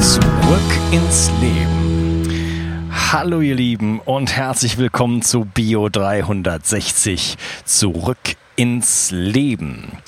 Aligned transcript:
Zurück 0.00 0.60
ins 0.92 1.30
Leben. 1.40 2.90
Hallo 3.12 3.40
ihr 3.40 3.54
Lieben 3.54 4.00
und 4.00 4.36
herzlich 4.36 4.76
willkommen 4.76 5.22
zu 5.22 5.46
Bio 5.46 5.88
360. 5.88 7.36
Zurück 7.64 8.18
ins 8.56 9.10
Leben. 9.10 9.98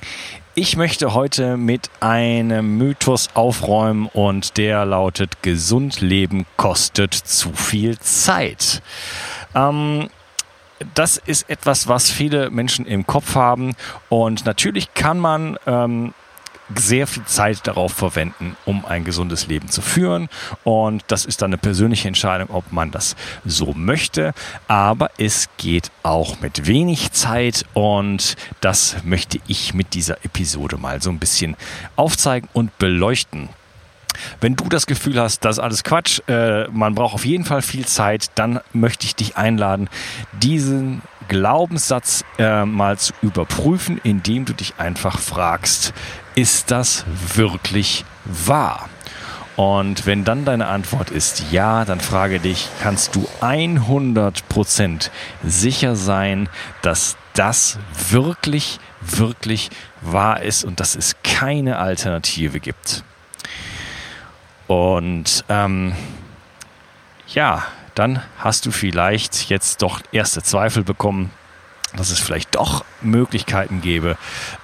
Ich 0.54 0.76
möchte 0.76 1.14
heute 1.14 1.56
mit 1.56 1.90
einem 2.00 2.76
Mythos 2.76 3.30
aufräumen 3.32 4.06
und 4.12 4.58
der 4.58 4.84
lautet, 4.84 5.42
gesund 5.42 6.00
leben 6.02 6.44
kostet 6.56 7.14
zu 7.14 7.52
viel 7.52 7.98
Zeit. 7.98 8.82
Ähm, 9.54 10.08
das 10.94 11.16
ist 11.16 11.48
etwas, 11.48 11.88
was 11.88 12.10
viele 12.10 12.50
Menschen 12.50 12.84
im 12.86 13.06
Kopf 13.06 13.34
haben. 13.34 13.74
Und 14.08 14.44
natürlich 14.44 14.92
kann 14.94 15.18
man 15.18 15.58
ähm, 15.66 16.12
sehr 16.74 17.06
viel 17.06 17.24
Zeit 17.24 17.66
darauf 17.66 17.92
verwenden, 17.92 18.56
um 18.64 18.84
ein 18.84 19.04
gesundes 19.04 19.46
Leben 19.46 19.68
zu 19.68 19.80
führen. 19.80 20.28
Und 20.64 21.04
das 21.08 21.24
ist 21.24 21.42
dann 21.42 21.50
eine 21.50 21.58
persönliche 21.58 22.08
Entscheidung, 22.08 22.50
ob 22.50 22.72
man 22.72 22.90
das 22.90 23.16
so 23.44 23.72
möchte. 23.74 24.34
Aber 24.66 25.10
es 25.18 25.48
geht 25.56 25.90
auch 26.02 26.40
mit 26.40 26.66
wenig 26.66 27.12
Zeit 27.12 27.64
und 27.74 28.36
das 28.60 28.96
möchte 29.04 29.38
ich 29.46 29.74
mit 29.74 29.94
dieser 29.94 30.24
Episode 30.24 30.76
mal 30.76 31.00
so 31.00 31.10
ein 31.10 31.18
bisschen 31.18 31.56
aufzeigen 31.96 32.48
und 32.52 32.76
beleuchten. 32.78 33.48
Wenn 34.40 34.56
du 34.56 34.68
das 34.68 34.86
Gefühl 34.86 35.20
hast, 35.20 35.44
das 35.44 35.56
ist 35.56 35.62
alles 35.62 35.84
Quatsch, 35.84 36.20
äh, 36.28 36.66
man 36.68 36.94
braucht 36.94 37.14
auf 37.14 37.24
jeden 37.24 37.44
Fall 37.44 37.62
viel 37.62 37.86
Zeit, 37.86 38.30
dann 38.34 38.60
möchte 38.72 39.06
ich 39.06 39.14
dich 39.14 39.36
einladen, 39.36 39.88
diesen 40.32 41.02
Glaubenssatz 41.28 42.24
äh, 42.38 42.64
mal 42.64 42.98
zu 42.98 43.12
überprüfen, 43.22 44.00
indem 44.02 44.44
du 44.44 44.54
dich 44.54 44.74
einfach 44.78 45.18
fragst, 45.18 45.92
ist 46.38 46.70
das 46.70 47.04
wirklich 47.34 48.04
wahr? 48.24 48.88
Und 49.56 50.06
wenn 50.06 50.22
dann 50.22 50.44
deine 50.44 50.68
Antwort 50.68 51.10
ist 51.10 51.50
ja, 51.50 51.84
dann 51.84 51.98
frage 52.00 52.38
dich, 52.38 52.68
kannst 52.80 53.16
du 53.16 53.28
100% 53.40 55.10
sicher 55.42 55.96
sein, 55.96 56.48
dass 56.80 57.16
das 57.34 57.80
wirklich, 58.10 58.78
wirklich 59.00 59.70
wahr 60.00 60.40
ist 60.40 60.62
und 60.62 60.78
dass 60.78 60.94
es 60.94 61.16
keine 61.24 61.78
Alternative 61.78 62.60
gibt? 62.60 63.02
Und 64.68 65.44
ähm, 65.48 65.96
ja, 67.34 67.64
dann 67.96 68.22
hast 68.38 68.64
du 68.64 68.70
vielleicht 68.70 69.50
jetzt 69.50 69.82
doch 69.82 70.02
erste 70.12 70.44
Zweifel 70.44 70.84
bekommen, 70.84 71.32
dass 71.96 72.10
es 72.10 72.18
vielleicht 72.18 72.54
doch 72.54 72.84
Möglichkeiten 73.00 73.80
gäbe, 73.80 74.16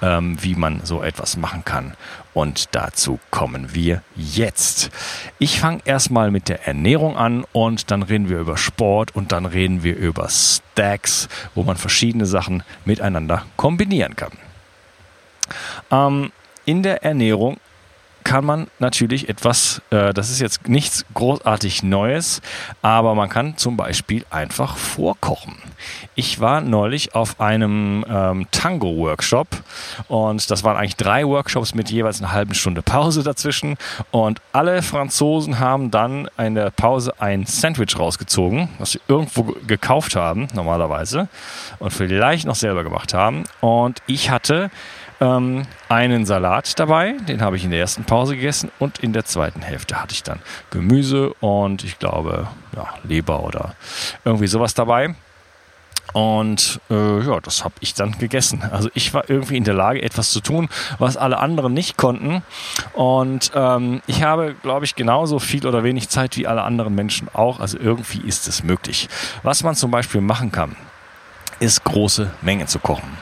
ähm, 0.02 0.36
wie 0.42 0.54
man 0.54 0.80
so 0.84 1.02
etwas 1.02 1.36
machen 1.36 1.64
kann. 1.64 1.94
Und 2.32 2.74
dazu 2.74 3.20
kommen 3.30 3.74
wir 3.74 4.02
jetzt. 4.16 4.90
Ich 5.38 5.60
fange 5.60 5.80
erstmal 5.84 6.30
mit 6.30 6.48
der 6.48 6.66
Ernährung 6.66 7.16
an 7.16 7.44
und 7.52 7.90
dann 7.90 8.02
reden 8.02 8.28
wir 8.28 8.38
über 8.38 8.56
Sport 8.56 9.14
und 9.14 9.32
dann 9.32 9.46
reden 9.46 9.82
wir 9.82 9.96
über 9.96 10.28
Stacks, 10.28 11.28
wo 11.54 11.62
man 11.62 11.76
verschiedene 11.76 12.26
Sachen 12.26 12.62
miteinander 12.84 13.46
kombinieren 13.56 14.16
kann. 14.16 14.32
Ähm, 15.90 16.32
in 16.64 16.82
der 16.82 17.04
Ernährung 17.04 17.58
kann 18.24 18.44
man 18.44 18.68
natürlich 18.78 19.28
etwas, 19.28 19.82
äh, 19.90 20.14
das 20.14 20.30
ist 20.30 20.40
jetzt 20.40 20.66
nichts 20.66 21.04
großartig 21.12 21.82
Neues, 21.82 22.40
aber 22.80 23.14
man 23.14 23.28
kann 23.28 23.58
zum 23.58 23.76
Beispiel 23.76 24.24
einfach 24.30 24.76
vorkochen. 24.78 25.56
Ich 26.14 26.40
war 26.40 26.62
neulich 26.62 27.14
auf 27.14 27.38
einem 27.38 28.04
ähm, 28.08 28.46
Tango-Workshop 28.50 29.48
und 30.08 30.50
das 30.50 30.64
waren 30.64 30.76
eigentlich 30.76 30.96
drei 30.96 31.26
Workshops 31.26 31.74
mit 31.74 31.90
jeweils 31.90 32.20
einer 32.20 32.32
halben 32.32 32.54
Stunde 32.54 32.80
Pause 32.80 33.22
dazwischen 33.22 33.76
und 34.10 34.40
alle 34.52 34.82
Franzosen 34.82 35.58
haben 35.58 35.90
dann 35.90 36.28
in 36.38 36.54
der 36.54 36.70
Pause 36.70 37.12
ein 37.20 37.44
Sandwich 37.44 37.98
rausgezogen, 37.98 38.70
was 38.78 38.92
sie 38.92 39.00
irgendwo 39.06 39.54
gekauft 39.66 40.16
haben 40.16 40.48
normalerweise 40.54 41.28
und 41.78 41.92
vielleicht 41.92 42.46
noch 42.46 42.54
selber 42.54 42.84
gemacht 42.84 43.12
haben 43.12 43.44
und 43.60 44.00
ich 44.06 44.30
hatte 44.30 44.70
ähm, 45.20 45.66
einen 45.88 46.26
Salat 46.26 46.78
dabei, 46.78 47.14
den 47.28 47.40
habe 47.40 47.56
ich 47.56 47.64
in 47.64 47.70
der 47.70 47.80
ersten 47.80 48.04
Pause 48.04 48.36
gegessen 48.36 48.70
und 48.78 48.98
in 48.98 49.12
der 49.12 49.24
zweiten 49.24 49.62
Hälfte 49.62 50.00
hatte 50.00 50.12
ich 50.12 50.22
dann 50.22 50.40
Gemüse 50.70 51.32
und 51.40 51.84
ich 51.84 51.98
glaube 51.98 52.48
ja, 52.76 52.88
Leber 53.04 53.44
oder 53.44 53.74
irgendwie 54.24 54.46
sowas 54.46 54.74
dabei. 54.74 55.14
Und 56.12 56.80
äh, 56.90 57.20
ja, 57.26 57.40
das 57.40 57.64
habe 57.64 57.74
ich 57.80 57.94
dann 57.94 58.16
gegessen. 58.18 58.62
Also 58.70 58.88
ich 58.94 59.12
war 59.14 59.28
irgendwie 59.28 59.56
in 59.56 59.64
der 59.64 59.74
Lage, 59.74 60.00
etwas 60.00 60.30
zu 60.30 60.40
tun, 60.40 60.68
was 61.00 61.16
alle 61.16 61.38
anderen 61.40 61.74
nicht 61.74 61.96
konnten. 61.96 62.42
Und 62.92 63.50
ähm, 63.56 64.00
ich 64.06 64.22
habe, 64.22 64.54
glaube 64.62 64.84
ich, 64.84 64.94
genauso 64.94 65.40
viel 65.40 65.66
oder 65.66 65.82
wenig 65.82 66.08
Zeit 66.10 66.36
wie 66.36 66.46
alle 66.46 66.62
anderen 66.62 66.94
Menschen 66.94 67.28
auch. 67.32 67.58
Also 67.58 67.78
irgendwie 67.78 68.20
ist 68.20 68.46
es 68.46 68.62
möglich. 68.62 69.08
Was 69.42 69.64
man 69.64 69.74
zum 69.74 69.90
Beispiel 69.90 70.20
machen 70.20 70.52
kann, 70.52 70.76
ist 71.58 71.82
große 71.82 72.30
Mengen 72.42 72.68
zu 72.68 72.78
kochen. 72.78 73.18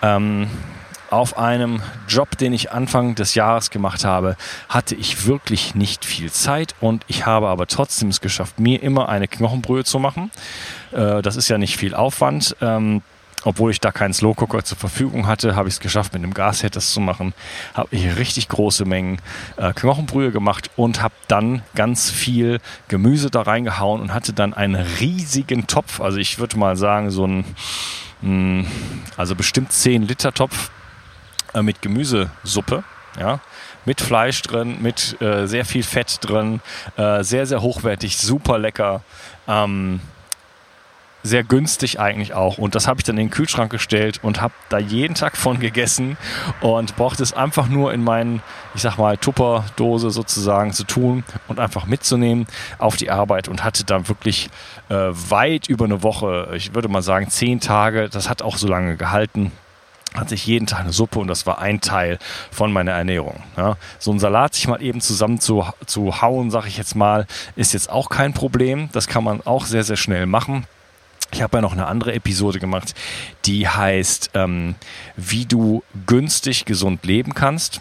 Ähm, 0.00 0.48
auf 1.12 1.36
einem 1.36 1.82
Job, 2.08 2.38
den 2.38 2.52
ich 2.54 2.72
Anfang 2.72 3.14
des 3.14 3.34
Jahres 3.34 3.70
gemacht 3.70 4.04
habe, 4.04 4.36
hatte 4.68 4.94
ich 4.94 5.26
wirklich 5.26 5.74
nicht 5.74 6.04
viel 6.06 6.32
Zeit 6.32 6.74
und 6.80 7.04
ich 7.06 7.26
habe 7.26 7.48
aber 7.48 7.66
trotzdem 7.66 8.08
es 8.08 8.20
geschafft, 8.20 8.58
mir 8.58 8.82
immer 8.82 9.10
eine 9.10 9.28
Knochenbrühe 9.28 9.84
zu 9.84 9.98
machen. 9.98 10.30
Äh, 10.90 11.20
das 11.20 11.36
ist 11.36 11.48
ja 11.48 11.58
nicht 11.58 11.76
viel 11.76 11.94
Aufwand. 11.94 12.56
Ähm, 12.62 13.02
obwohl 13.44 13.72
ich 13.72 13.80
da 13.80 13.90
keinen 13.90 14.14
Slow 14.14 14.34
Cooker 14.36 14.64
zur 14.64 14.78
Verfügung 14.78 15.26
hatte, 15.26 15.56
habe 15.56 15.68
ich 15.68 15.74
es 15.74 15.80
geschafft, 15.80 16.12
mit 16.12 16.22
einem 16.22 16.32
Gasherd 16.32 16.76
das 16.76 16.92
zu 16.92 17.00
machen. 17.00 17.34
Habe 17.74 17.88
ich 17.90 18.16
richtig 18.16 18.48
große 18.48 18.84
Mengen 18.84 19.20
äh, 19.56 19.72
Knochenbrühe 19.72 20.30
gemacht 20.30 20.70
und 20.76 21.02
habe 21.02 21.14
dann 21.28 21.62
ganz 21.74 22.08
viel 22.08 22.60
Gemüse 22.88 23.30
da 23.30 23.42
reingehauen 23.42 24.00
und 24.00 24.14
hatte 24.14 24.32
dann 24.32 24.54
einen 24.54 24.76
riesigen 24.76 25.66
Topf. 25.66 26.00
Also 26.00 26.18
ich 26.18 26.38
würde 26.38 26.56
mal 26.56 26.76
sagen, 26.76 27.10
so 27.10 27.26
ein, 27.26 27.44
hm, 28.22 28.66
also 29.16 29.34
bestimmt 29.34 29.72
10 29.72 30.02
Liter 30.02 30.32
Topf 30.32 30.70
äh, 31.54 31.62
mit 31.62 31.82
Gemüsesuppe, 31.82 32.84
ja, 33.18 33.40
mit 33.84 34.00
Fleisch 34.00 34.42
drin, 34.42 34.78
mit 34.80 35.20
äh, 35.20 35.46
sehr 35.46 35.64
viel 35.64 35.82
Fett 35.82 36.18
drin, 36.20 36.60
äh, 36.96 37.22
sehr, 37.22 37.46
sehr 37.46 37.62
hochwertig, 37.62 38.16
super 38.18 38.58
lecker. 38.58 39.02
Ähm, 39.48 40.00
sehr 41.22 41.44
günstig 41.44 42.00
eigentlich 42.00 42.34
auch. 42.34 42.58
Und 42.58 42.74
das 42.74 42.88
habe 42.88 43.00
ich 43.00 43.04
dann 43.04 43.16
in 43.16 43.26
den 43.26 43.30
Kühlschrank 43.30 43.70
gestellt 43.70 44.20
und 44.22 44.40
habe 44.40 44.54
da 44.68 44.78
jeden 44.78 45.14
Tag 45.14 45.36
von 45.36 45.60
gegessen 45.60 46.16
und 46.60 46.96
brauchte 46.96 47.22
es 47.22 47.32
einfach 47.32 47.68
nur 47.68 47.92
in 47.92 48.02
meinen, 48.02 48.42
ich 48.74 48.82
sag 48.82 48.98
mal, 48.98 49.16
Tupperdose 49.16 50.10
sozusagen 50.10 50.72
zu 50.72 50.84
tun 50.84 51.24
und 51.48 51.60
einfach 51.60 51.86
mitzunehmen 51.86 52.46
auf 52.78 52.96
die 52.96 53.10
Arbeit 53.10 53.48
und 53.48 53.62
hatte 53.62 53.84
dann 53.84 54.08
wirklich 54.08 54.50
äh, 54.88 54.94
weit 54.94 55.68
über 55.68 55.84
eine 55.84 56.02
Woche, 56.02 56.50
ich 56.54 56.74
würde 56.74 56.88
mal 56.88 57.02
sagen 57.02 57.30
zehn 57.30 57.60
Tage, 57.60 58.08
das 58.08 58.28
hat 58.28 58.42
auch 58.42 58.56
so 58.56 58.66
lange 58.66 58.96
gehalten 58.96 59.52
hatte 60.14 60.34
ich 60.34 60.46
jeden 60.46 60.66
Tag 60.66 60.80
eine 60.80 60.92
Suppe 60.92 61.18
und 61.18 61.28
das 61.28 61.46
war 61.46 61.58
ein 61.58 61.80
Teil 61.80 62.18
von 62.50 62.72
meiner 62.72 62.92
Ernährung. 62.92 63.42
Ja, 63.56 63.76
so 63.98 64.12
ein 64.12 64.18
Salat 64.18 64.54
sich 64.54 64.68
mal 64.68 64.82
eben 64.82 65.00
zusammen 65.00 65.40
zu, 65.40 65.64
zu 65.86 66.20
hauen, 66.20 66.50
sage 66.50 66.68
ich 66.68 66.76
jetzt 66.76 66.94
mal, 66.94 67.26
ist 67.56 67.72
jetzt 67.72 67.90
auch 67.90 68.08
kein 68.08 68.32
Problem. 68.32 68.88
Das 68.92 69.06
kann 69.06 69.24
man 69.24 69.40
auch 69.42 69.64
sehr, 69.64 69.84
sehr 69.84 69.96
schnell 69.96 70.26
machen. 70.26 70.66
Ich 71.32 71.40
habe 71.40 71.56
ja 71.56 71.62
noch 71.62 71.72
eine 71.72 71.86
andere 71.86 72.12
Episode 72.12 72.58
gemacht, 72.58 72.94
die 73.46 73.66
heißt, 73.66 74.32
ähm, 74.34 74.74
wie 75.16 75.46
du 75.46 75.82
günstig 76.06 76.66
gesund 76.66 77.04
leben 77.06 77.32
kannst. 77.32 77.80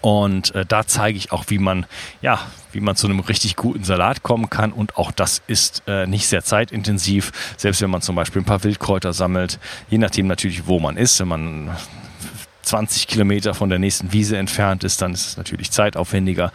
Und 0.00 0.54
äh, 0.54 0.64
da 0.64 0.86
zeige 0.86 1.18
ich 1.18 1.32
auch, 1.32 1.44
wie 1.48 1.58
man, 1.58 1.86
ja, 2.22 2.40
wie 2.72 2.80
man 2.80 2.96
zu 2.96 3.06
einem 3.06 3.20
richtig 3.20 3.56
guten 3.56 3.84
Salat 3.84 4.22
kommen 4.22 4.48
kann. 4.48 4.72
Und 4.72 4.96
auch 4.96 5.12
das 5.12 5.42
ist 5.46 5.82
äh, 5.86 6.06
nicht 6.06 6.26
sehr 6.26 6.42
zeitintensiv. 6.42 7.32
Selbst 7.56 7.82
wenn 7.82 7.90
man 7.90 8.02
zum 8.02 8.16
Beispiel 8.16 8.42
ein 8.42 8.46
paar 8.46 8.64
Wildkräuter 8.64 9.12
sammelt, 9.12 9.58
je 9.88 9.98
nachdem 9.98 10.26
natürlich, 10.26 10.66
wo 10.66 10.80
man 10.80 10.96
ist. 10.96 11.20
Wenn 11.20 11.28
man 11.28 11.76
20 12.62 13.08
Kilometer 13.08 13.54
von 13.54 13.68
der 13.68 13.78
nächsten 13.78 14.12
Wiese 14.12 14.38
entfernt 14.38 14.84
ist, 14.84 15.02
dann 15.02 15.12
ist 15.12 15.26
es 15.26 15.36
natürlich 15.36 15.70
zeitaufwendiger. 15.70 16.52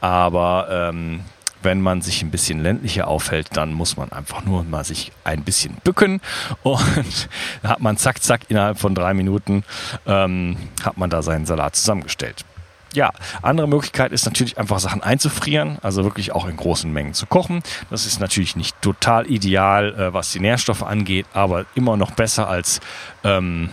Aber 0.00 0.68
ähm, 0.70 1.20
wenn 1.62 1.80
man 1.80 2.00
sich 2.00 2.22
ein 2.22 2.30
bisschen 2.30 2.62
ländlicher 2.62 3.08
aufhält, 3.08 3.48
dann 3.54 3.72
muss 3.72 3.96
man 3.96 4.12
einfach 4.12 4.44
nur 4.44 4.62
mal 4.64 4.84
sich 4.84 5.10
ein 5.24 5.42
bisschen 5.42 5.76
bücken 5.82 6.20
und 6.62 7.28
hat 7.62 7.80
man 7.80 7.96
zack, 7.96 8.22
zack, 8.22 8.42
innerhalb 8.48 8.78
von 8.78 8.94
drei 8.94 9.14
Minuten 9.14 9.64
ähm, 10.06 10.56
hat 10.84 10.96
man 10.96 11.10
da 11.10 11.22
seinen 11.22 11.44
Salat 11.44 11.74
zusammengestellt. 11.74 12.44
Ja, 12.94 13.10
andere 13.42 13.68
Möglichkeit 13.68 14.12
ist 14.12 14.24
natürlich 14.24 14.58
einfach 14.58 14.78
Sachen 14.78 15.02
einzufrieren, 15.02 15.78
also 15.82 16.04
wirklich 16.04 16.32
auch 16.32 16.46
in 16.46 16.56
großen 16.56 16.90
Mengen 16.92 17.14
zu 17.14 17.26
kochen. 17.26 17.62
Das 17.90 18.06
ist 18.06 18.20
natürlich 18.20 18.56
nicht 18.56 18.80
total 18.80 19.30
ideal, 19.30 19.94
äh, 19.94 20.12
was 20.12 20.32
die 20.32 20.40
Nährstoffe 20.40 20.82
angeht, 20.82 21.26
aber 21.32 21.66
immer 21.74 21.96
noch 21.96 22.12
besser 22.12 22.48
als 22.48 22.80
ähm, 23.24 23.70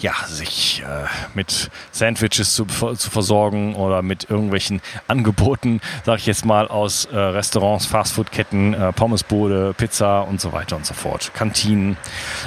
ja, 0.00 0.14
sich 0.26 0.82
äh, 0.82 1.06
mit 1.34 1.70
Sandwiches 1.92 2.54
zu, 2.54 2.64
zu 2.64 3.10
versorgen 3.10 3.74
oder 3.74 4.02
mit 4.02 4.30
irgendwelchen 4.30 4.80
Angeboten, 5.08 5.80
sage 6.04 6.18
ich 6.18 6.26
jetzt 6.26 6.44
mal, 6.44 6.68
aus 6.68 7.06
äh, 7.06 7.16
Restaurants, 7.16 7.86
Fastfood-Ketten, 7.86 8.74
äh, 8.74 8.92
Pommesbude, 8.92 9.74
Pizza 9.76 10.22
und 10.22 10.40
so 10.40 10.52
weiter 10.52 10.76
und 10.76 10.86
so 10.86 10.94
fort, 10.94 11.32
Kantinen. 11.34 11.96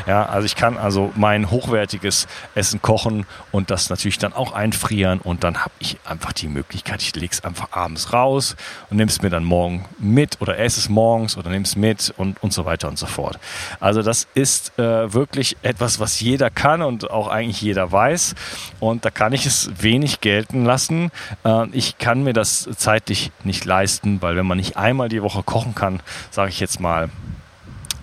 Ja, 0.08 0.26
also 0.26 0.46
ich 0.46 0.56
kann 0.56 0.78
also 0.78 1.12
mein 1.16 1.52
hochwertiges 1.52 2.28
Essen 2.56 2.82
kochen 2.82 3.26
und 3.52 3.70
das 3.70 3.90
natürlich 3.90 4.18
dann 4.18 4.34
auch 4.34 4.54
einfrieren 4.54 5.20
und 5.20 5.44
dann 5.44 5.60
habe 5.60 5.74
ich 5.80 5.98
einfach 6.06 6.34
die 6.34 6.48
Möglichkeit, 6.48 7.02
ich 7.02 7.16
lege 7.16 7.32
es 7.32 7.44
einfach 7.44 7.72
abends 7.72 8.14
raus 8.14 8.56
und 8.90 8.98
nehme 8.98 9.10
es 9.10 9.22
mir 9.22 9.30
dann 9.30 9.44
morgen 9.44 9.86
mit 10.00 10.42
oder 10.42 10.58
esse 10.58 10.80
es 10.80 10.90
morgens 10.90 11.38
oder 11.38 11.50
nehme 11.50 11.66
es 11.66 11.76
mit 11.76 12.14
und, 12.18 12.42
und 12.42 12.52
so 12.54 12.66
weiter 12.66 12.88
und 12.88 12.98
so 12.98 13.06
fort. 13.06 13.40
Also 13.80 14.02
das 14.02 14.28
ist 14.34 14.78
äh, 14.80 15.14
wirklich 15.14 15.58
etwas, 15.62 16.00
was 16.00 16.20
jeder 16.20 16.50
kann 16.50 16.82
und 16.82 17.12
auch 17.12 17.28
eigentlich 17.28 17.43
jeder 17.51 17.92
weiß. 17.92 18.36
Und 18.80 19.06
da 19.06 19.10
kann 19.10 19.34
ich 19.34 19.45
es 19.45 19.72
wenig 19.81 20.22
gelten 20.22 20.66
lassen. 20.66 21.12
Äh, 21.44 21.68
ich 21.72 21.98
kann 21.98 22.24
mir 22.24 22.34
das 22.34 22.69
zeitlich 22.78 23.31
nicht 23.44 23.66
leisten, 23.66 24.22
weil 24.22 24.36
wenn 24.36 24.45
man 24.45 24.57
nicht 24.57 24.78
einmal 24.78 25.10
die 25.10 25.22
Woche 25.22 25.44
kochen 25.44 25.75
kann, 25.75 26.01
sage 26.31 26.50
ich 26.50 26.60
jetzt 26.60 26.80
mal, 26.80 27.10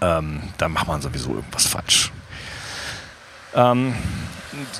ähm, 0.00 0.42
dann 0.58 0.72
macht 0.72 0.88
man 0.88 1.02
sowieso 1.02 1.34
irgendwas 1.34 1.66
falsch. 1.66 2.10
Ähm, 3.54 3.94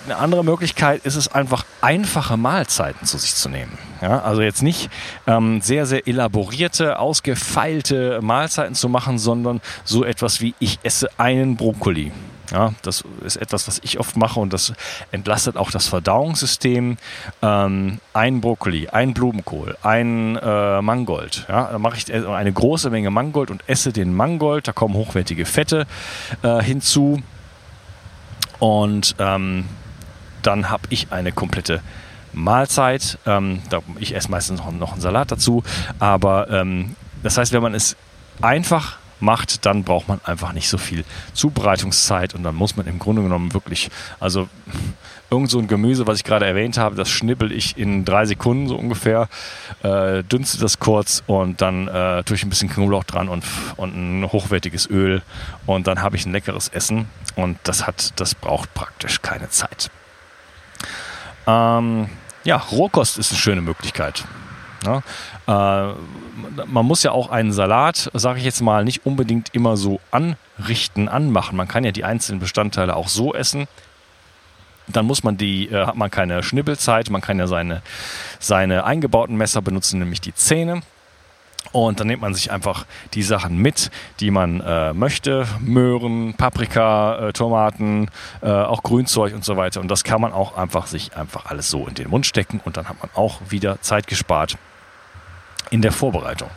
eine 0.05 0.17
andere 0.17 0.45
Möglichkeit 0.45 1.05
ist 1.05 1.17
es 1.17 1.29
einfach, 1.29 1.65
einfache 1.81 2.37
Mahlzeiten 2.37 3.07
zu 3.07 3.19
sich 3.19 3.35
zu 3.35 3.49
nehmen. 3.49 3.79
Ja, 4.01 4.21
also 4.23 4.43
jetzt 4.43 4.63
nicht 4.63 4.91
ähm, 5.27 5.61
sehr, 5.61 5.87
sehr 5.87 6.07
elaborierte, 6.07 6.99
ausgefeilte 6.99 8.21
Mahlzeiten 8.23 8.75
zu 8.75 8.89
machen, 8.89 9.19
sondern 9.19 9.61
so 9.85 10.05
etwas 10.05 10.41
wie 10.41 10.55
ich 10.59 10.79
esse 10.83 11.09
einen 11.19 11.57
Brokkoli. 11.57 12.13
Ja, 12.51 12.75
das 12.83 13.05
ist 13.25 13.37
etwas, 13.37 13.69
was 13.69 13.81
ich 13.83 14.01
oft 14.01 14.17
mache 14.17 14.41
und 14.41 14.53
das 14.53 14.73
entlastet 15.13 15.57
auch 15.57 15.71
das 15.71 15.87
Verdauungssystem. 15.89 16.97
Ähm, 17.43 18.01
ein 18.13 18.41
Brokkoli, 18.41 18.89
ein 18.89 19.15
Blumenkohl, 19.15 19.77
ein 19.83 20.37
äh, 20.37 20.83
Mangold. 20.83 21.47
Ja, 21.49 21.69
da 21.73 21.79
mache 21.79 21.97
ich 21.97 22.13
eine 22.13 22.53
große 22.53 22.91
Menge 22.91 23.11
Mangold 23.11 23.51
und 23.51 23.63
esse 23.69 23.93
den 23.93 24.15
Mangold. 24.15 24.67
Da 24.67 24.73
kommen 24.73 24.95
hochwertige 24.95 25.47
Fette 25.47 25.87
äh, 26.43 26.63
hinzu. 26.63 27.23
Und 28.59 29.15
ähm, 29.19 29.67
dann 30.43 30.71
habe 30.71 30.83
ich 30.91 31.13
eine 31.13 31.33
komplette 31.33 31.83
Mahlzeit. 32.33 33.19
Ähm, 33.27 33.63
ich 33.99 34.15
esse 34.15 34.31
meistens 34.31 34.61
noch, 34.61 34.71
noch, 34.73 34.93
einen 34.93 35.01
Salat 35.01 35.31
dazu. 35.31 35.63
Aber 35.99 36.51
ähm, 36.51 36.97
das 37.23 37.39
heißt, 37.39 37.53
wenn 37.53 37.63
man 37.63 37.75
es 37.75 37.97
einfach 38.41 39.00
macht, 39.21 39.67
dann 39.67 39.85
braucht 39.85 40.09
man 40.09 40.21
einfach 40.25 40.53
nicht 40.53 40.69
so 40.69 40.79
viel 40.79 41.05
Zubereitungszeit 41.33 42.35
und 42.35 42.43
dann 42.43 42.55
muss 42.55 42.77
man 42.77 42.87
im 42.87 42.99
Grunde 42.99 43.23
genommen 43.23 43.55
wirklich, 43.55 43.91
also 44.19 44.49
irgend 45.31 45.51
so 45.51 45.59
ein 45.59 45.69
Gemüse, 45.69 46.07
was 46.07 46.19
ich 46.19 46.25
gerade 46.25 46.47
erwähnt 46.47 46.77
habe, 46.77 46.97
das 46.97 47.09
schnippel 47.09 47.53
ich 47.53 47.79
in 47.79 48.05
drei 48.05 48.27
Sekunden 48.27 48.69
so 48.69 48.77
ungefähr, 48.77 49.29
äh, 49.83 50.23
dünste 50.25 50.59
das 50.59 50.79
kurz 50.79 51.23
und 51.27 51.61
dann 51.61 51.89
äh, 51.89 52.23
tue 52.25 52.37
ich 52.37 52.43
ein 52.43 52.51
bisschen 52.51 52.69
Knoblauch 52.69 53.05
dran 53.05 53.29
und, 53.29 53.45
und 53.77 53.95
ein 53.95 54.33
hochwertiges 54.33 54.89
Öl 54.91 55.23
und 55.67 55.87
dann 55.87 56.03
habe 56.03 56.17
ich 56.17 56.27
ein 56.27 56.33
leckeres 56.33 56.69
Essen 56.69 57.07
und 57.37 57.59
das 57.65 57.87
hat, 57.87 58.19
das 58.21 58.35
braucht 58.35 58.75
praktisch 58.75 59.23
keine 59.23 59.49
Zeit. 59.51 59.91
Ähm, 61.47 62.09
ja, 62.45 62.57
Rohkost 62.57 63.19
ist 63.19 63.31
eine 63.31 63.39
schöne 63.39 63.61
Möglichkeit. 63.61 64.25
Ja, 64.85 65.03
äh, 65.47 65.95
man 66.67 66.87
muss 66.87 67.03
ja 67.03 67.13
auch 67.13 67.31
einen 67.31 67.53
Salat, 67.53 68.11
sage 68.15 68.39
ich 68.39 68.45
jetzt 68.45 68.63
mal, 68.63 68.85
nicht 68.85 69.05
unbedingt 69.05 69.55
immer 69.55 69.77
so 69.77 70.01
anrichten, 70.11 71.09
anmachen. 71.09 71.57
Man 71.57 71.69
kann 71.69 71.85
ja 71.85 71.93
die 71.93 72.05
einzelnen 72.05 72.41
Bestandteile 72.41 72.97
auch 72.97 73.09
so 73.09 73.35
essen. 73.35 73.69
Dann 74.89 75.07
muss 75.07 75.23
man 75.23 75.37
die, 75.37 75.69
äh, 75.69 75.87
hat 75.87 75.97
man 75.97 76.11
keine 76.11 76.43
Schnibbelzeit, 76.43 77.11
man 77.11 77.21
kann 77.21 77.39
ja 77.39 77.47
seine, 77.47 77.83
seine 78.39 78.85
eingebauten 78.85 79.37
Messer 79.37 79.63
benutzen, 79.63 79.99
nämlich 79.99 80.21
die 80.21 80.35
Zähne. 80.35 80.83
Und 81.73 82.01
dann 82.01 82.09
nimmt 82.09 82.23
man 82.23 82.35
sich 82.35 82.51
einfach 82.51 82.85
die 83.15 83.23
Sachen 83.23 83.59
mit, 83.59 83.91
die 84.19 84.31
man 84.31 84.61
äh, 84.61 84.93
möchte. 84.93 85.47
Möhren, 85.61 86.35
Paprika, 86.35 87.29
äh, 87.29 87.33
Tomaten, 87.33 88.09
äh, 88.43 88.51
auch 88.51 88.83
Grünzeug 88.83 89.35
und 89.35 89.45
so 89.45 89.57
weiter. 89.57 89.81
Und 89.81 89.89
das 89.89 90.03
kann 90.03 90.21
man 90.21 90.33
auch 90.33 90.57
einfach 90.57 90.87
sich 90.87 91.17
einfach 91.17 91.47
alles 91.47 91.71
so 91.71 91.87
in 91.87 91.95
den 91.95 92.09
Mund 92.09 92.27
stecken 92.27 92.61
und 92.65 92.77
dann 92.77 92.89
hat 92.89 92.97
man 93.01 93.11
auch 93.15 93.41
wieder 93.51 93.81
Zeit 93.83 94.09
gespart 94.09 94.57
in 95.71 95.83
der 95.83 95.93
Vorbereitung. 95.93 96.51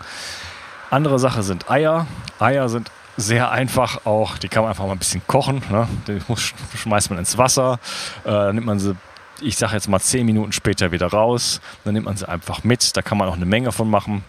Andere 0.90 1.20
Sache 1.20 1.44
sind 1.44 1.70
Eier. 1.70 2.08
Eier 2.40 2.70
sind 2.70 2.92
sehr 3.18 3.52
einfach 3.52 4.06
auch, 4.06 4.38
die 4.38 4.48
kann 4.48 4.64
man 4.64 4.72
einfach 4.72 4.86
mal 4.86 4.94
ein 4.94 5.00
bisschen 5.00 5.22
kochen. 5.28 5.62
Ne? 5.70 5.88
Die 6.08 6.20
schmeißt 6.78 7.10
man 7.10 7.20
ins 7.20 7.38
Wasser, 7.38 7.80
äh, 8.24 8.30
dann 8.30 8.56
nimmt 8.56 8.68
man 8.68 8.80
sie, 8.80 8.96
ich 9.42 9.58
sage 9.58 9.74
jetzt 9.74 9.88
mal 9.88 10.00
zehn 10.00 10.26
Minuten 10.26 10.52
später 10.52 10.92
wieder 10.92 11.08
raus, 11.08 11.62
dann 11.84 11.94
nimmt 11.94 12.06
man 12.06 12.18
sie 12.18 12.28
einfach 12.28 12.64
mit, 12.64 12.96
da 12.96 13.02
kann 13.02 13.18
man 13.18 13.28
auch 13.30 13.36
eine 13.36 13.46
Menge 13.46 13.72
von 13.72 13.90
machen. 13.90 14.24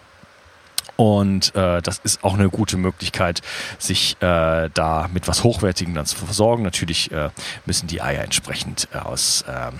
Und 0.97 1.53
äh, 1.55 1.81
das 1.81 1.97
ist 2.03 2.23
auch 2.23 2.35
eine 2.35 2.49
gute 2.49 2.77
Möglichkeit, 2.77 3.41
sich 3.79 4.15
äh, 4.21 4.69
da 4.73 5.09
mit 5.11 5.27
was 5.27 5.43
Hochwertigem 5.43 5.93
dann 5.93 6.05
zu 6.05 6.15
versorgen. 6.15 6.63
Natürlich 6.63 7.11
äh, 7.11 7.31
müssen 7.65 7.87
die 7.87 8.01
Eier 8.01 8.23
entsprechend 8.23 8.87
äh, 8.93 8.99
aus, 8.99 9.43
ähm, 9.49 9.79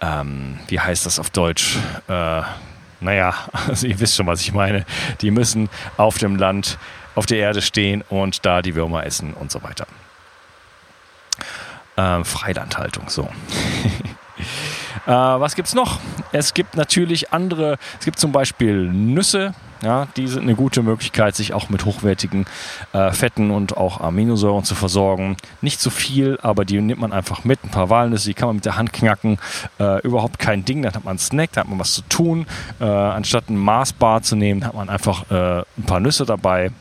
ähm, 0.00 0.58
wie 0.66 0.80
heißt 0.80 1.06
das 1.06 1.20
auf 1.20 1.30
Deutsch? 1.30 1.78
Naja, 3.00 3.34
also 3.68 3.86
ihr 3.86 3.98
wisst 4.00 4.16
schon, 4.16 4.26
was 4.26 4.40
ich 4.40 4.52
meine. 4.52 4.84
Die 5.20 5.30
müssen 5.30 5.68
auf 5.96 6.18
dem 6.18 6.36
Land, 6.36 6.78
auf 7.14 7.26
der 7.26 7.38
Erde 7.38 7.62
stehen 7.62 8.02
und 8.08 8.46
da 8.46 8.62
die 8.62 8.74
Würmer 8.74 9.04
essen 9.04 9.34
und 9.34 9.50
so 9.50 9.62
weiter. 9.62 9.86
Ähm, 11.96 12.24
Freilandhaltung, 12.24 13.08
so. 13.08 13.28
äh, 15.06 15.10
was 15.10 15.54
gibt's 15.54 15.74
noch? 15.74 15.98
Es 16.32 16.54
gibt 16.54 16.76
natürlich 16.76 17.32
andere, 17.32 17.78
es 17.98 18.04
gibt 18.04 18.18
zum 18.18 18.32
Beispiel 18.32 18.88
Nüsse, 18.90 19.54
ja, 19.82 20.08
die 20.16 20.26
sind 20.26 20.42
eine 20.42 20.54
gute 20.54 20.82
Möglichkeit, 20.82 21.34
sich 21.34 21.54
auch 21.54 21.70
mit 21.70 21.84
hochwertigen 21.84 22.44
äh, 22.92 23.12
Fetten 23.12 23.50
und 23.50 23.76
auch 23.76 24.00
Aminosäuren 24.00 24.64
zu 24.64 24.74
versorgen. 24.74 25.36
Nicht 25.62 25.80
zu 25.80 25.88
viel, 25.90 26.38
aber 26.42 26.64
die 26.64 26.80
nimmt 26.80 27.00
man 27.00 27.12
einfach 27.12 27.44
mit. 27.44 27.64
Ein 27.64 27.70
paar 27.70 27.88
Walnüsse, 27.88 28.28
die 28.28 28.34
kann 28.34 28.48
man 28.48 28.56
mit 28.56 28.66
der 28.66 28.76
Hand 28.76 28.92
knacken. 28.92 29.38
Äh, 29.78 30.02
überhaupt 30.02 30.38
kein 30.38 30.64
Ding. 30.64 30.82
Dann 30.82 30.94
hat 30.94 31.04
man 31.04 31.12
einen 31.12 31.18
Snack, 31.18 31.52
da 31.52 31.62
hat 31.62 31.68
man 31.68 31.78
was 31.78 31.94
zu 31.94 32.02
tun. 32.02 32.46
Äh, 32.78 32.84
anstatt 32.84 33.48
ein 33.48 33.56
Maßbar 33.56 34.22
zu 34.22 34.36
nehmen, 34.36 34.66
hat 34.66 34.74
man 34.74 34.90
einfach 34.90 35.30
äh, 35.30 35.60
ein 35.60 35.84
paar 35.86 36.00
Nüsse 36.00 36.26
dabei. 36.26 36.72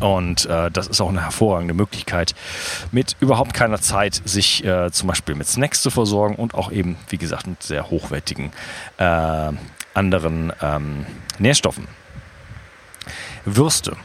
Und 0.00 0.46
äh, 0.46 0.70
das 0.70 0.88
ist 0.88 1.00
auch 1.00 1.08
eine 1.08 1.22
hervorragende 1.22 1.74
Möglichkeit, 1.74 2.34
mit 2.90 3.16
überhaupt 3.20 3.54
keiner 3.54 3.80
Zeit 3.80 4.20
sich 4.24 4.64
äh, 4.64 4.90
zum 4.90 5.08
Beispiel 5.08 5.34
mit 5.34 5.46
Snacks 5.46 5.82
zu 5.82 5.90
versorgen 5.90 6.36
und 6.36 6.54
auch 6.54 6.70
eben, 6.70 6.96
wie 7.08 7.18
gesagt, 7.18 7.46
mit 7.46 7.62
sehr 7.62 7.90
hochwertigen 7.90 8.52
äh, 8.98 9.50
anderen 9.94 10.52
ähm, 10.62 11.06
Nährstoffen. 11.38 11.86
Würste. 13.44 13.96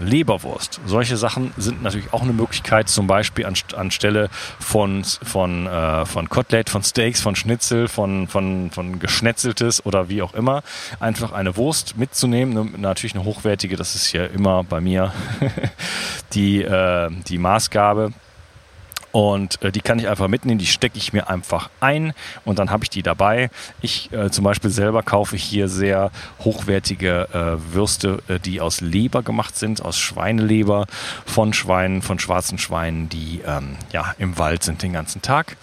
Leberwurst. 0.00 0.80
Solche 0.86 1.16
Sachen 1.16 1.52
sind 1.56 1.82
natürlich 1.82 2.12
auch 2.12 2.22
eine 2.22 2.32
Möglichkeit, 2.32 2.88
zum 2.88 3.06
Beispiel 3.06 3.46
an, 3.46 3.54
anstelle 3.76 4.28
von, 4.58 5.04
von, 5.04 5.66
äh, 5.66 6.06
von 6.06 6.28
Kotelett, 6.28 6.70
von 6.70 6.82
Steaks, 6.82 7.20
von 7.20 7.36
Schnitzel, 7.36 7.88
von, 7.88 8.28
von, 8.28 8.70
von 8.70 8.98
Geschnetzeltes 8.98 9.84
oder 9.84 10.08
wie 10.08 10.22
auch 10.22 10.34
immer, 10.34 10.62
einfach 11.00 11.32
eine 11.32 11.56
Wurst 11.56 11.96
mitzunehmen. 11.96 12.74
Natürlich 12.80 13.14
eine 13.14 13.24
hochwertige, 13.24 13.76
das 13.76 13.94
ist 13.94 14.12
ja 14.12 14.26
immer 14.26 14.64
bei 14.64 14.80
mir 14.80 15.12
die, 16.32 16.62
äh, 16.62 17.10
die 17.28 17.38
Maßgabe. 17.38 18.12
Und 19.16 19.62
äh, 19.62 19.72
die 19.72 19.80
kann 19.80 19.98
ich 19.98 20.08
einfach 20.08 20.28
mitnehmen, 20.28 20.58
die 20.58 20.66
stecke 20.66 20.98
ich 20.98 21.14
mir 21.14 21.30
einfach 21.30 21.70
ein 21.80 22.12
und 22.44 22.58
dann 22.58 22.68
habe 22.68 22.84
ich 22.84 22.90
die 22.90 23.02
dabei. 23.02 23.48
Ich 23.80 24.12
äh, 24.12 24.30
zum 24.30 24.44
Beispiel 24.44 24.68
selber 24.68 25.02
kaufe 25.02 25.38
hier 25.38 25.68
sehr 25.68 26.10
hochwertige 26.40 27.26
äh, 27.32 27.72
Würste, 27.74 28.22
äh, 28.28 28.38
die 28.38 28.60
aus 28.60 28.82
Leber 28.82 29.22
gemacht 29.22 29.56
sind, 29.56 29.82
aus 29.82 29.98
Schweineleber 29.98 30.84
von 31.24 31.54
Schweinen, 31.54 32.02
von 32.02 32.18
schwarzen 32.18 32.58
Schweinen, 32.58 33.08
die 33.08 33.40
ähm, 33.46 33.78
ja 33.90 34.14
im 34.18 34.36
Wald 34.36 34.62
sind 34.62 34.82
den 34.82 34.92
ganzen 34.92 35.22
Tag. 35.22 35.56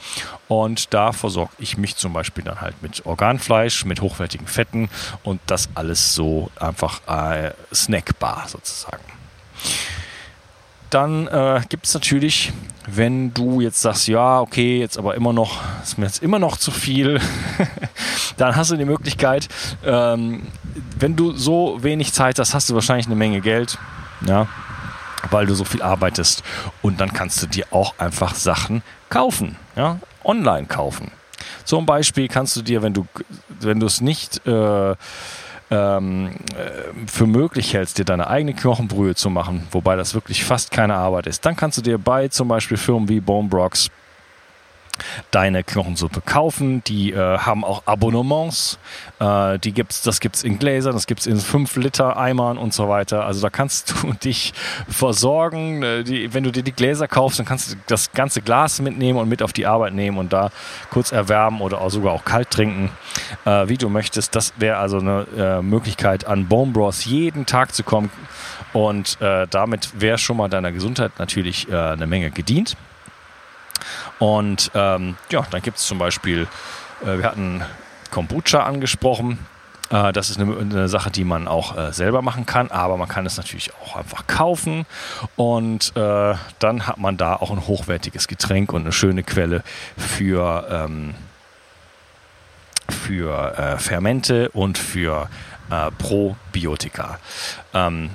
Und 0.48 0.92
da 0.96 1.12
versorge 1.12 1.54
ich 1.60 1.78
mich 1.78 1.96
zum 1.96 2.12
Beispiel 2.12 2.44
dann 2.44 2.60
halt 2.60 2.82
mit 2.82 3.06
Organfleisch, 3.06 3.86
mit 3.86 4.02
hochwertigen 4.02 4.48
Fetten 4.48 4.90
und 5.22 5.40
das 5.46 5.70
alles 5.76 6.16
so 6.16 6.50
einfach 6.60 7.02
äh, 7.08 7.52
snackbar 7.72 8.46
sozusagen. 8.48 9.04
Dann 10.94 11.26
äh, 11.26 11.62
gibt 11.70 11.88
es 11.88 11.94
natürlich, 11.96 12.54
wenn 12.86 13.34
du 13.34 13.62
jetzt 13.62 13.82
sagst, 13.82 14.08
ja, 14.08 14.40
okay, 14.40 14.80
jetzt 14.80 15.00
aber 15.00 15.16
immer 15.16 15.34
noch, 15.34 15.62
ist 15.82 15.98
mir 15.98 16.06
jetzt 16.06 16.22
immer 16.22 16.38
noch 16.38 16.56
zu 16.58 16.70
viel, 16.70 17.20
dann 18.38 18.56
hast 18.56 18.70
du 18.70 18.76
die 18.76 18.86
Möglichkeit, 18.86 19.50
ähm, 19.84 20.44
wenn 21.00 21.16
du 21.16 21.32
so 21.32 21.82
wenig 21.82 22.14
Zeit 22.14 22.38
hast, 22.38 22.54
hast 22.54 22.70
du 22.70 22.76
wahrscheinlich 22.76 23.08
eine 23.08 23.16
Menge 23.16 23.42
Geld, 23.42 23.80
ja, 24.28 24.48
weil 25.32 25.48
du 25.48 25.56
so 25.56 25.64
viel 25.64 25.82
arbeitest 25.82 26.44
und 26.84 27.02
dann 27.02 27.12
kannst 27.12 27.42
du 27.42 27.48
dir 27.48 27.66
auch 27.72 27.96
einfach 27.98 28.36
Sachen 28.36 28.84
kaufen, 29.10 29.56
ja, 29.76 29.98
online 30.24 30.68
kaufen. 30.68 31.12
Zum 31.64 31.88
Beispiel 31.88 32.28
kannst 32.28 32.56
du 32.56 32.62
dir, 32.62 32.84
wenn 32.84 32.94
du, 32.94 33.08
wenn 33.60 33.80
du 33.80 33.88
es 33.88 34.00
nicht 34.00 34.46
äh, 34.46 34.96
ähm, 35.74 36.32
äh, 36.56 37.08
für 37.08 37.26
möglich 37.26 37.74
hältst, 37.74 37.98
dir 37.98 38.06
deine 38.06 38.28
eigene 38.28 38.54
Knochenbrühe 38.54 39.16
zu 39.16 39.30
machen, 39.30 39.68
wobei 39.72 39.96
das 39.96 40.14
wirklich 40.14 40.44
fast 40.44 40.72
keine 40.72 40.96
Arbeit 40.96 41.28
ist, 41.28 41.46
dann 41.46 41.56
kannst 41.56 41.78
du 41.78 41.82
dir 41.82 41.98
bei 41.98 42.28
zum 42.28 42.48
Beispiel 42.48 42.78
Firmen 42.78 43.10
wie 43.10 43.20
Bone 43.20 43.50
Brocks 43.50 43.90
deine 45.32 45.64
Knochensuppe 45.64 46.22
kaufen. 46.22 46.84
Die 46.86 47.12
äh, 47.12 47.38
haben 47.38 47.64
auch 47.64 47.84
Abonnements. 47.86 48.78
Äh, 49.20 49.60
die 49.60 49.72
gibt's, 49.72 50.04
das 50.04 50.20
gibt 50.20 50.36
es 50.36 50.44
in 50.44 50.60
Gläsern, 50.60 50.94
das 50.94 51.08
gibt 51.08 51.22
es 51.22 51.28
in 51.28 51.38
5 51.38 51.76
Liter 51.78 52.18
Eimern 52.18 52.58
und 52.58 52.74
so 52.74 52.90
weiter. 52.90 53.26
Also 53.26 53.42
da 53.42 53.50
kannst 53.50 53.94
du 54.04 54.14
dich 54.14 54.54
versorgen. 54.88 55.84
Äh, 55.84 56.04
die, 56.04 56.34
wenn 56.34 56.44
du 56.44 56.52
dir 56.52 56.64
die 56.64 56.72
Gläser 56.72 57.08
kaufst, 57.08 57.40
dann 57.40 57.46
kannst 57.46 57.72
du 57.72 57.76
das 57.88 58.12
ganze 58.12 58.42
Glas 58.42 58.82
mitnehmen 58.82 59.20
und 59.20 59.30
mit 59.30 59.42
auf 59.42 59.54
die 59.54 59.66
Arbeit 59.66 59.94
nehmen 59.94 60.18
und 60.18 60.34
da 60.34 60.52
kurz 60.90 61.12
erwärmen 61.12 61.62
oder 61.62 61.82
auch 61.82 61.90
sogar 61.90 62.14
auch 62.14 62.26
kalt 62.26 62.52
trinken, 62.52 62.90
äh, 63.46 63.68
wie 63.68 63.78
du 63.78 63.90
möchtest. 63.90 64.36
Das 64.36 64.54
wäre 64.58 64.78
also 64.78 65.00
eine 65.00 65.26
äh, 65.38 65.62
Möglichkeit, 65.62 66.26
an 66.26 66.48
Bone 66.48 66.72
Bros 66.72 67.06
jeden 67.06 67.46
Tag 67.46 67.74
zu 67.74 67.84
kommen. 67.84 68.12
Und 68.74 69.22
äh, 69.22 69.48
damit 69.50 70.02
wäre 70.02 70.18
schon 70.18 70.38
mal 70.38 70.50
deiner 70.50 70.72
Gesundheit 70.72 71.12
natürlich 71.20 71.72
eine 71.72 72.08
Menge 72.08 72.32
gedient. 72.32 72.76
Und 74.20 74.72
ähm, 74.74 75.16
ja, 75.30 75.46
dann 75.50 75.62
gibt 75.62 75.78
es 75.78 75.86
zum 75.86 75.98
Beispiel, 75.98 76.48
äh, 77.04 77.18
wir 77.18 77.26
hatten 77.26 77.64
Kombucha 78.12 78.64
angesprochen. 78.64 79.40
Äh, 79.90 80.12
das 80.12 80.30
ist 80.30 80.40
eine, 80.40 80.88
Sache, 80.88 81.12
die 81.12 81.24
man 81.24 81.48
auch 81.48 81.78
äh, 81.78 81.94
selber 81.94 82.22
machen 82.22 82.46
kann, 82.46 82.72
aber 82.72 82.98
man 82.98 83.08
kann 83.08 83.26
es 83.26 83.38
natürlich 83.38 83.72
auch 83.76 83.96
einfach 83.96 84.28
kaufen. 84.28 84.86
Und 85.36 85.96
äh, 85.96 86.36
dann 86.60 86.88
hat 86.88 86.98
man 86.98 87.18
da 87.18 87.36
auch 87.36 87.52
ein 87.52 87.68
hochwertiges 87.68 88.28
Getränk 88.28 88.74
und 88.74 88.82
eine 88.82 88.92
schöne 88.92 89.24
Quelle 89.24 89.64
für, 89.98 90.68
ähm, 90.70 91.16
für 92.90 93.78
Fermente 93.78 94.50
und 94.50 94.78
für 94.78 95.30
Probiotika. 95.98 97.18
Ähm, 97.74 98.10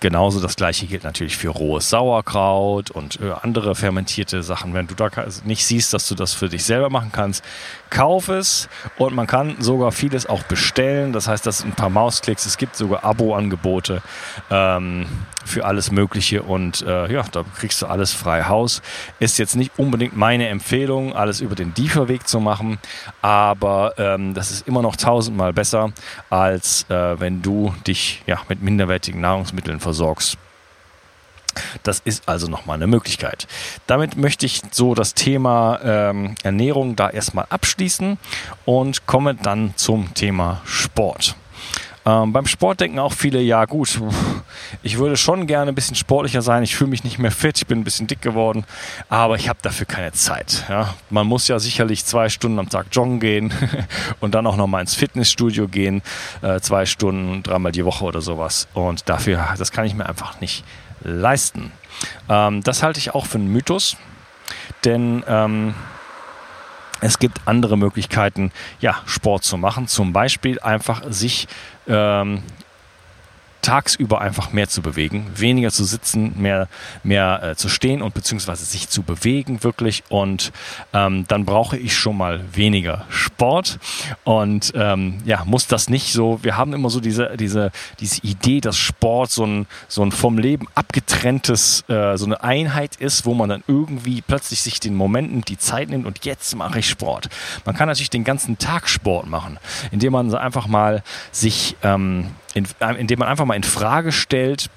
Genauso 0.00 0.40
das 0.40 0.56
gleiche 0.56 0.86
gilt 0.86 1.04
natürlich 1.04 1.36
für 1.36 1.48
rohes 1.48 1.88
Sauerkraut 1.90 2.90
und 2.90 3.20
äh, 3.20 3.32
andere 3.42 3.74
fermentierte 3.74 4.42
Sachen. 4.42 4.74
Wenn 4.74 4.86
du 4.86 4.94
da 4.94 5.10
nicht 5.44 5.64
siehst, 5.66 5.92
dass 5.94 6.08
du 6.08 6.14
das 6.14 6.34
für 6.34 6.48
dich 6.48 6.64
selber 6.64 6.90
machen 6.90 7.10
kannst, 7.12 7.44
kauf 7.90 8.28
es 8.28 8.68
und 8.98 9.14
man 9.14 9.26
kann 9.26 9.56
sogar 9.60 9.92
vieles 9.92 10.26
auch 10.26 10.42
bestellen. 10.42 11.12
Das 11.12 11.28
heißt, 11.28 11.46
das 11.46 11.58
sind 11.58 11.70
ein 11.72 11.76
paar 11.76 11.90
Mausklicks. 11.90 12.46
Es 12.46 12.58
gibt 12.58 12.76
sogar 12.76 13.04
Abo-Angebote 13.04 14.02
ähm, 14.50 15.06
für 15.46 15.64
alles 15.64 15.90
Mögliche 15.90 16.42
und 16.42 16.82
äh, 16.82 17.12
ja, 17.12 17.24
da 17.32 17.44
kriegst 17.56 17.80
du 17.82 17.86
alles 17.86 18.12
frei 18.12 18.44
Haus. 18.44 18.82
Ist 19.18 19.38
jetzt 19.38 19.56
nicht 19.56 19.72
unbedingt 19.78 20.16
meine 20.16 20.48
Empfehlung, 20.48 21.14
alles 21.14 21.40
über 21.40 21.54
den 21.54 21.72
Lieferweg 21.76 22.28
zu 22.28 22.40
machen, 22.40 22.78
aber 23.22 23.94
ähm, 23.98 24.34
das 24.34 24.50
ist 24.50 24.66
immer 24.66 24.82
noch 24.82 24.96
tausendmal 24.96 25.52
besser, 25.52 25.92
als 26.30 26.84
äh, 26.90 27.18
wenn 27.20 27.42
du 27.42 27.74
dich 27.86 28.22
ja, 28.26 28.40
mit 28.48 28.62
minderwertigen 28.62 29.20
Nahrungsmitteln 29.20 29.80
versorgst. 29.80 30.36
Das 31.82 32.00
ist 32.00 32.28
also 32.28 32.48
nochmal 32.48 32.76
eine 32.76 32.86
Möglichkeit. 32.86 33.46
Damit 33.86 34.16
möchte 34.16 34.46
ich 34.46 34.62
so 34.70 34.94
das 34.94 35.14
Thema 35.14 35.80
ähm, 35.82 36.34
Ernährung 36.42 36.96
da 36.96 37.08
erstmal 37.08 37.46
abschließen 37.48 38.18
und 38.64 39.06
komme 39.06 39.34
dann 39.34 39.72
zum 39.76 40.12
Thema 40.14 40.60
Sport. 40.64 41.36
Ähm, 42.06 42.32
beim 42.32 42.46
Sport 42.46 42.80
denken 42.80 43.00
auch 43.00 43.12
viele, 43.12 43.40
ja 43.40 43.64
gut, 43.64 44.00
ich 44.84 44.98
würde 44.98 45.16
schon 45.16 45.48
gerne 45.48 45.72
ein 45.72 45.74
bisschen 45.74 45.96
sportlicher 45.96 46.40
sein, 46.40 46.62
ich 46.62 46.76
fühle 46.76 46.90
mich 46.90 47.02
nicht 47.02 47.18
mehr 47.18 47.32
fit, 47.32 47.58
ich 47.58 47.66
bin 47.66 47.80
ein 47.80 47.84
bisschen 47.84 48.06
dick 48.06 48.22
geworden, 48.22 48.64
aber 49.08 49.34
ich 49.34 49.48
habe 49.48 49.58
dafür 49.60 49.86
keine 49.86 50.12
Zeit. 50.12 50.64
Ja? 50.68 50.94
Man 51.10 51.26
muss 51.26 51.48
ja 51.48 51.58
sicherlich 51.58 52.04
zwei 52.04 52.28
Stunden 52.28 52.60
am 52.60 52.68
Tag 52.68 52.86
joggen 52.92 53.18
gehen 53.18 53.52
und 54.20 54.36
dann 54.36 54.46
auch 54.46 54.56
nochmal 54.56 54.82
ins 54.82 54.94
Fitnessstudio 54.94 55.66
gehen, 55.66 56.00
äh, 56.42 56.60
zwei 56.60 56.86
Stunden, 56.86 57.42
dreimal 57.42 57.72
die 57.72 57.84
Woche 57.84 58.04
oder 58.04 58.20
sowas. 58.20 58.68
Und 58.72 59.08
dafür, 59.08 59.44
das 59.58 59.72
kann 59.72 59.84
ich 59.84 59.94
mir 59.94 60.06
einfach 60.06 60.40
nicht 60.40 60.64
leisten. 61.02 61.72
Ähm, 62.28 62.62
das 62.62 62.84
halte 62.84 63.00
ich 63.00 63.16
auch 63.16 63.26
für 63.26 63.38
einen 63.38 63.52
Mythos, 63.52 63.96
denn 64.84 65.24
ähm, 65.26 65.74
es 67.00 67.18
gibt 67.18 67.40
andere 67.46 67.76
Möglichkeiten, 67.76 68.52
ja, 68.80 68.96
Sport 69.06 69.44
zu 69.44 69.56
machen. 69.56 69.88
Zum 69.88 70.12
Beispiel 70.12 70.58
einfach 70.60 71.02
sich 71.08 71.48
ähm, 71.88 72.42
tagsüber 73.66 74.20
einfach 74.20 74.52
mehr 74.52 74.68
zu 74.68 74.80
bewegen, 74.80 75.26
weniger 75.34 75.72
zu 75.72 75.82
sitzen, 75.82 76.34
mehr, 76.40 76.68
mehr 77.02 77.42
äh, 77.42 77.56
zu 77.56 77.68
stehen 77.68 78.00
und 78.00 78.14
beziehungsweise 78.14 78.64
sich 78.64 78.88
zu 78.88 79.02
bewegen 79.02 79.64
wirklich. 79.64 80.04
Und 80.08 80.52
ähm, 80.92 81.24
dann 81.26 81.44
brauche 81.44 81.76
ich 81.76 81.96
schon 81.96 82.16
mal 82.16 82.40
weniger 82.52 83.06
Sport 83.08 83.80
und 84.22 84.72
ähm, 84.76 85.18
ja, 85.24 85.44
muss 85.44 85.66
das 85.66 85.90
nicht 85.90 86.12
so. 86.12 86.38
Wir 86.42 86.56
haben 86.56 86.74
immer 86.74 86.90
so 86.90 87.00
diese, 87.00 87.36
diese, 87.36 87.72
diese 87.98 88.22
Idee, 88.22 88.60
dass 88.60 88.78
Sport 88.78 89.32
so 89.32 89.44
ein, 89.44 89.66
so 89.88 90.04
ein 90.04 90.12
vom 90.12 90.38
Leben 90.38 90.68
abgetrenntes, 90.76 91.84
äh, 91.88 92.16
so 92.16 92.26
eine 92.26 92.44
Einheit 92.44 92.94
ist, 92.94 93.26
wo 93.26 93.34
man 93.34 93.48
dann 93.48 93.64
irgendwie 93.66 94.22
plötzlich 94.22 94.62
sich 94.62 94.78
den 94.78 94.94
Momenten 94.94 95.42
die 95.42 95.58
Zeit 95.58 95.88
nimmt 95.88 96.06
und 96.06 96.24
jetzt 96.24 96.54
mache 96.54 96.78
ich 96.78 96.88
Sport. 96.88 97.30
Man 97.64 97.74
kann 97.74 97.88
natürlich 97.88 98.10
den 98.10 98.22
ganzen 98.22 98.58
Tag 98.58 98.88
Sport 98.88 99.26
machen, 99.26 99.58
indem 99.90 100.12
man 100.12 100.32
einfach 100.36 100.68
mal 100.68 101.02
sich 101.32 101.76
ähm, 101.82 102.28
in, 102.56 102.66
äh, 102.80 102.94
indem 102.94 103.18
man 103.18 103.28
einfach 103.28 103.44
mal 103.44 103.54
in 103.54 103.64
Frage 103.64 104.12
stellt, 104.12 104.70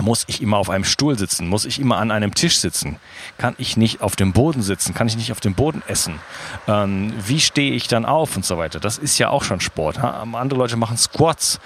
muss 0.00 0.24
ich 0.26 0.40
immer 0.42 0.56
auf 0.56 0.70
einem 0.70 0.84
Stuhl 0.84 1.18
sitzen? 1.18 1.46
Muss 1.46 1.66
ich 1.66 1.78
immer 1.78 1.98
an 1.98 2.10
einem 2.10 2.34
Tisch 2.34 2.56
sitzen? 2.56 2.96
Kann 3.36 3.54
ich 3.58 3.76
nicht 3.76 4.00
auf 4.00 4.16
dem 4.16 4.32
Boden 4.32 4.62
sitzen? 4.62 4.94
Kann 4.94 5.06
ich 5.06 5.16
nicht 5.16 5.30
auf 5.30 5.40
dem 5.40 5.54
Boden 5.54 5.82
essen? 5.86 6.18
Ähm, 6.66 7.12
wie 7.24 7.38
stehe 7.38 7.72
ich 7.72 7.88
dann 7.88 8.06
auf 8.06 8.34
und 8.34 8.44
so 8.44 8.56
weiter? 8.56 8.80
Das 8.80 8.96
ist 8.96 9.18
ja 9.18 9.28
auch 9.28 9.44
schon 9.44 9.60
Sport. 9.60 10.00
Ha? 10.00 10.26
Andere 10.32 10.58
Leute 10.58 10.76
machen 10.76 10.96
Squats. 10.96 11.60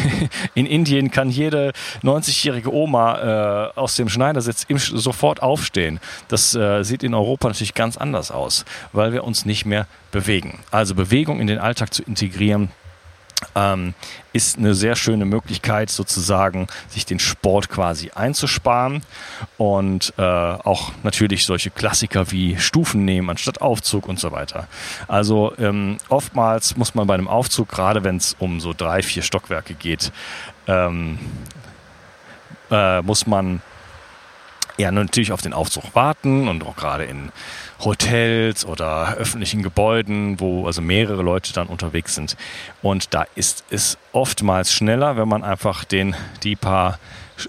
In 0.54 0.66
Indien 0.66 1.12
kann 1.12 1.30
jede 1.30 1.72
90-jährige 2.02 2.74
Oma 2.74 3.70
äh, 3.74 3.78
aus 3.78 3.94
dem 3.94 4.08
Schneidersitz 4.08 4.64
im, 4.66 4.78
sofort 4.78 5.40
aufstehen. 5.40 6.00
Das 6.26 6.56
äh, 6.56 6.82
sieht 6.82 7.04
in 7.04 7.14
Europa 7.14 7.48
natürlich 7.48 7.74
ganz 7.74 7.96
anders 7.96 8.32
aus, 8.32 8.64
weil 8.92 9.12
wir 9.12 9.22
uns 9.22 9.44
nicht 9.44 9.64
mehr 9.64 9.86
bewegen. 10.10 10.58
Also 10.72 10.96
Bewegung 10.96 11.40
in 11.40 11.46
den 11.46 11.58
Alltag 11.58 11.94
zu 11.94 12.02
integrieren, 12.02 12.70
ähm, 13.54 13.94
ist 14.32 14.58
eine 14.58 14.74
sehr 14.74 14.96
schöne 14.96 15.24
Möglichkeit, 15.24 15.90
sozusagen 15.90 16.66
sich 16.88 17.06
den 17.06 17.18
Sport 17.18 17.68
quasi 17.68 18.10
einzusparen 18.14 19.02
und 19.56 20.12
äh, 20.18 20.22
auch 20.22 20.92
natürlich 21.02 21.44
solche 21.44 21.70
Klassiker 21.70 22.30
wie 22.30 22.58
Stufen 22.58 23.04
nehmen 23.04 23.30
anstatt 23.30 23.60
Aufzug 23.60 24.08
und 24.08 24.18
so 24.18 24.32
weiter. 24.32 24.68
Also 25.06 25.52
ähm, 25.58 25.98
oftmals 26.08 26.76
muss 26.76 26.94
man 26.94 27.06
bei 27.06 27.14
einem 27.14 27.28
Aufzug, 27.28 27.68
gerade 27.68 28.04
wenn 28.04 28.16
es 28.16 28.36
um 28.38 28.60
so 28.60 28.72
drei, 28.72 29.02
vier 29.02 29.22
Stockwerke 29.22 29.74
geht, 29.74 30.12
ähm, 30.66 31.18
äh, 32.70 33.02
muss 33.02 33.26
man 33.26 33.62
ja 34.78 34.90
natürlich 34.90 35.32
auf 35.32 35.42
den 35.42 35.52
Aufzug 35.52 35.94
warten 35.94 36.48
und 36.48 36.64
auch 36.64 36.76
gerade 36.76 37.04
in 37.04 37.30
Hotels 37.80 38.64
oder 38.64 39.14
öffentlichen 39.16 39.62
Gebäuden, 39.62 40.40
wo 40.40 40.66
also 40.66 40.80
mehrere 40.80 41.22
Leute 41.22 41.52
dann 41.52 41.66
unterwegs 41.66 42.14
sind. 42.14 42.36
Und 42.82 43.12
da 43.14 43.26
ist 43.34 43.64
es 43.70 43.98
oftmals 44.12 44.72
schneller, 44.72 45.16
wenn 45.16 45.28
man 45.28 45.44
einfach 45.44 45.84
den, 45.84 46.16
die 46.42 46.56
paar 46.56 46.98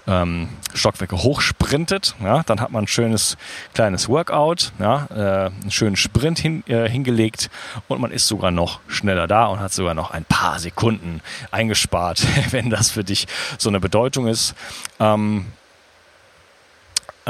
ähm, 0.06 0.48
Stockwerke 0.74 1.16
hochsprintet. 1.16 2.14
Ja, 2.22 2.42
dann 2.44 2.60
hat 2.60 2.70
man 2.70 2.84
ein 2.84 2.88
schönes 2.88 3.36
kleines 3.74 4.08
Workout, 4.08 4.72
ja, 4.78 5.06
äh, 5.10 5.50
einen 5.50 5.70
schönen 5.70 5.96
Sprint 5.96 6.38
hin, 6.38 6.62
äh, 6.66 6.88
hingelegt 6.88 7.50
und 7.88 8.00
man 8.00 8.10
ist 8.10 8.28
sogar 8.28 8.50
noch 8.50 8.80
schneller 8.88 9.26
da 9.26 9.46
und 9.46 9.60
hat 9.60 9.72
sogar 9.72 9.94
noch 9.94 10.10
ein 10.10 10.24
paar 10.24 10.58
Sekunden 10.58 11.20
eingespart, 11.50 12.24
wenn 12.50 12.70
das 12.70 12.90
für 12.90 13.04
dich 13.04 13.26
so 13.58 13.68
eine 13.68 13.80
Bedeutung 13.80 14.26
ist. 14.26 14.54
Ähm, 14.98 15.46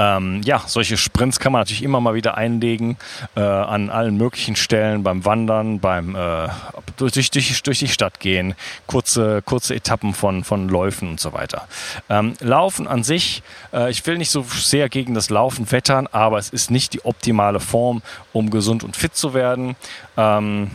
ähm, 0.00 0.40
ja, 0.44 0.62
solche 0.66 0.96
Sprints 0.96 1.38
kann 1.38 1.52
man 1.52 1.60
natürlich 1.60 1.82
immer 1.82 2.00
mal 2.00 2.14
wieder 2.14 2.38
einlegen 2.38 2.96
äh, 3.36 3.40
an 3.40 3.90
allen 3.90 4.16
möglichen 4.16 4.56
Stellen, 4.56 5.02
beim 5.02 5.26
Wandern, 5.26 5.78
beim 5.78 6.14
äh, 6.14 6.48
durch, 6.96 7.30
durch, 7.30 7.62
durch 7.62 7.78
die 7.80 7.88
Stadt 7.88 8.18
gehen, 8.18 8.54
kurze, 8.86 9.42
kurze 9.42 9.74
Etappen 9.74 10.14
von, 10.14 10.42
von 10.42 10.70
Läufen 10.70 11.10
und 11.10 11.20
so 11.20 11.34
weiter. 11.34 11.68
Ähm, 12.08 12.32
Laufen 12.40 12.86
an 12.86 13.04
sich, 13.04 13.42
äh, 13.74 13.90
ich 13.90 14.06
will 14.06 14.16
nicht 14.16 14.30
so 14.30 14.42
sehr 14.42 14.88
gegen 14.88 15.12
das 15.12 15.28
Laufen 15.28 15.70
wettern, 15.70 16.06
aber 16.10 16.38
es 16.38 16.48
ist 16.48 16.70
nicht 16.70 16.94
die 16.94 17.04
optimale 17.04 17.60
Form, 17.60 18.00
um 18.32 18.48
gesund 18.48 18.82
und 18.82 18.96
fit 18.96 19.14
zu 19.14 19.34
werden. 19.34 19.76
Ähm, 20.16 20.70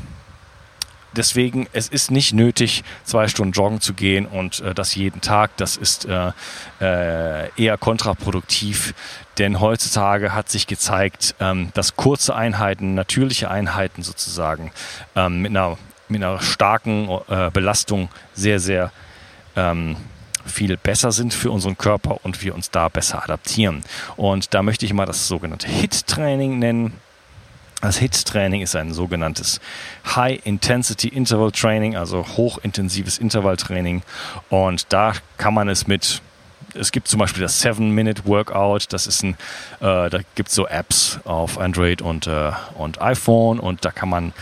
deswegen, 1.16 1.68
es 1.74 1.88
ist 1.88 2.12
nicht 2.12 2.34
nötig, 2.34 2.84
zwei 3.04 3.28
Stunden 3.28 3.54
joggen 3.54 3.82
zu 3.82 3.94
gehen 3.94 4.26
und 4.26 4.60
äh, 4.62 4.74
das 4.74 4.96
jeden 4.96 5.22
Tag. 5.22 5.58
Das 5.58 5.78
ist 5.78 6.06
äh, 6.06 6.32
äh, 6.82 7.50
eher 7.62 7.78
kontraproduktiv, 7.78 8.94
denn 9.38 9.60
heutzutage 9.60 10.34
hat 10.34 10.50
sich 10.50 10.68
gezeigt, 10.68 11.36
ähm, 11.40 11.72
dass 11.74 11.96
kurze 11.96 12.36
Einheiten, 12.36 12.94
natürliche 12.94 13.50
Einheiten 13.50 14.04
sozusagen, 14.04 14.72
ähm, 15.16 15.42
mit, 15.42 15.52
einer, 15.52 15.78
mit 16.08 16.24
einer 16.24 16.42
starken 16.42 17.10
äh, 17.28 17.50
Belastung 17.52 18.10
sehr, 18.34 18.60
sehr 18.60 18.92
ähm, 19.56 19.98
viel 20.46 20.78
besser 20.78 21.12
sind 21.12 21.34
für 21.34 21.52
unseren 21.52 21.78
Körper 21.78 22.24
und 22.24 22.44
wir 22.44 22.56
uns 22.56 22.72
da 22.72 22.88
besser 22.88 23.24
adaptieren. 23.24 23.84
Und 24.16 24.54
da 24.54 24.62
möchte 24.62 24.86
ich 24.86 24.94
mal 24.94 25.06
das 25.06 25.28
sogenannte 25.28 25.68
HIT-Training 25.68 26.60
nennen. 26.60 26.94
Das 27.82 27.98
HIT-Training 27.98 28.62
ist 28.62 28.76
ein 28.76 28.94
sogenanntes 28.94 29.60
High-Intensity 30.16 31.10
Interval 31.10 31.52
Training, 31.52 31.96
also 31.96 32.26
hochintensives 32.26 33.18
Intervalltraining. 33.18 34.02
Und 34.50 34.92
da 34.92 35.14
kann 35.38 35.54
man 35.54 35.70
es 35.70 35.86
mit 35.86 36.22
es 36.76 36.92
gibt 36.92 37.08
zum 37.08 37.20
Beispiel 37.20 37.42
das 37.42 37.60
Seven-Minute-Workout. 37.62 38.94
Das 38.94 39.08
ist 39.08 39.24
ein, 39.24 39.36
äh, 39.80 40.10
da 40.10 40.20
gibt 40.36 40.50
es 40.50 40.56
so 40.56 40.68
Apps 40.68 41.20
auf 41.26 41.58
Android 41.58 42.02
und, 42.02 42.28
äh, 42.28 42.52
und 42.76 43.02
iPhone 43.02 43.60
und 43.60 43.86
da 43.86 43.92
kann 43.92 44.10
man 44.10 44.34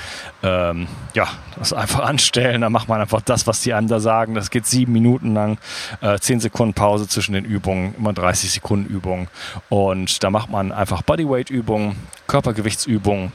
ähm, 0.41 0.87
ja, 1.13 1.27
das 1.57 1.73
einfach 1.73 1.99
anstellen. 2.03 2.61
Da 2.61 2.69
macht 2.69 2.89
man 2.89 3.01
einfach 3.01 3.21
das, 3.21 3.47
was 3.47 3.61
die 3.61 3.73
einem 3.73 3.87
da 3.87 3.99
sagen. 3.99 4.35
Das 4.35 4.49
geht 4.49 4.65
sieben 4.65 4.93
Minuten 4.93 5.33
lang, 5.33 5.57
äh, 6.01 6.19
zehn 6.19 6.39
Sekunden 6.39 6.73
Pause 6.73 7.07
zwischen 7.07 7.33
den 7.33 7.45
Übungen, 7.45 7.95
immer 7.97 8.13
30 8.13 8.51
Sekunden 8.51 8.93
Übungen. 8.93 9.27
Und 9.69 10.23
da 10.23 10.29
macht 10.29 10.49
man 10.49 10.71
einfach 10.71 11.01
Bodyweight-Übungen, 11.01 11.95
Körpergewichtsübungen 12.27 13.31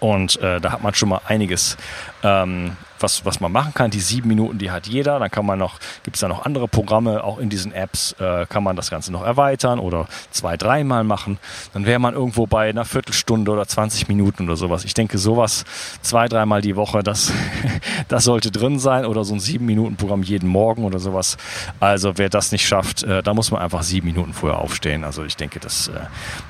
und 0.00 0.40
äh, 0.40 0.60
da 0.60 0.72
hat 0.72 0.82
man 0.82 0.94
schon 0.94 1.08
mal 1.08 1.20
einiges, 1.26 1.76
ähm, 2.22 2.76
was, 3.02 3.24
was 3.24 3.40
man 3.40 3.52
machen 3.52 3.74
kann. 3.74 3.90
Die 3.90 4.00
sieben 4.00 4.28
Minuten, 4.28 4.58
die 4.58 4.70
hat 4.70 4.86
jeder. 4.86 5.18
Dann 5.18 5.30
kann 5.30 5.46
man 5.46 5.58
noch, 5.58 5.78
gibt 6.02 6.16
es 6.16 6.20
da 6.20 6.28
noch 6.28 6.44
andere 6.44 6.68
Programme, 6.68 7.24
auch 7.24 7.38
in 7.38 7.48
diesen 7.48 7.72
Apps 7.72 8.12
äh, 8.18 8.46
kann 8.46 8.62
man 8.62 8.76
das 8.76 8.90
Ganze 8.90 9.12
noch 9.12 9.22
erweitern 9.22 9.78
oder 9.78 10.06
zwei, 10.30 10.56
dreimal 10.56 11.04
machen. 11.04 11.38
Dann 11.72 11.86
wäre 11.86 11.98
man 11.98 12.14
irgendwo 12.14 12.46
bei 12.46 12.68
einer 12.68 12.84
Viertelstunde 12.84 13.50
oder 13.50 13.66
20 13.66 14.08
Minuten 14.08 14.44
oder 14.44 14.56
sowas. 14.56 14.84
Ich 14.84 14.94
denke, 14.94 15.18
sowas 15.18 15.64
zwei, 16.02 16.28
dreimal 16.28 16.60
die 16.60 16.76
Woche, 16.76 17.02
das, 17.02 17.32
das 18.08 18.24
sollte 18.24 18.50
drin 18.50 18.78
sein 18.78 19.04
oder 19.04 19.24
so 19.24 19.34
ein 19.34 19.40
sieben 19.40 19.66
Minuten 19.66 19.96
Programm 19.96 20.22
jeden 20.22 20.48
Morgen 20.48 20.84
oder 20.84 20.98
sowas. 20.98 21.36
Also 21.80 22.16
wer 22.16 22.28
das 22.28 22.52
nicht 22.52 22.66
schafft, 22.66 23.02
äh, 23.02 23.22
da 23.22 23.34
muss 23.34 23.50
man 23.50 23.62
einfach 23.62 23.82
sieben 23.82 24.06
Minuten 24.06 24.32
vorher 24.32 24.58
aufstehen. 24.58 25.04
Also 25.04 25.24
ich 25.24 25.36
denke, 25.36 25.60
das, 25.60 25.88
äh, 25.88 26.00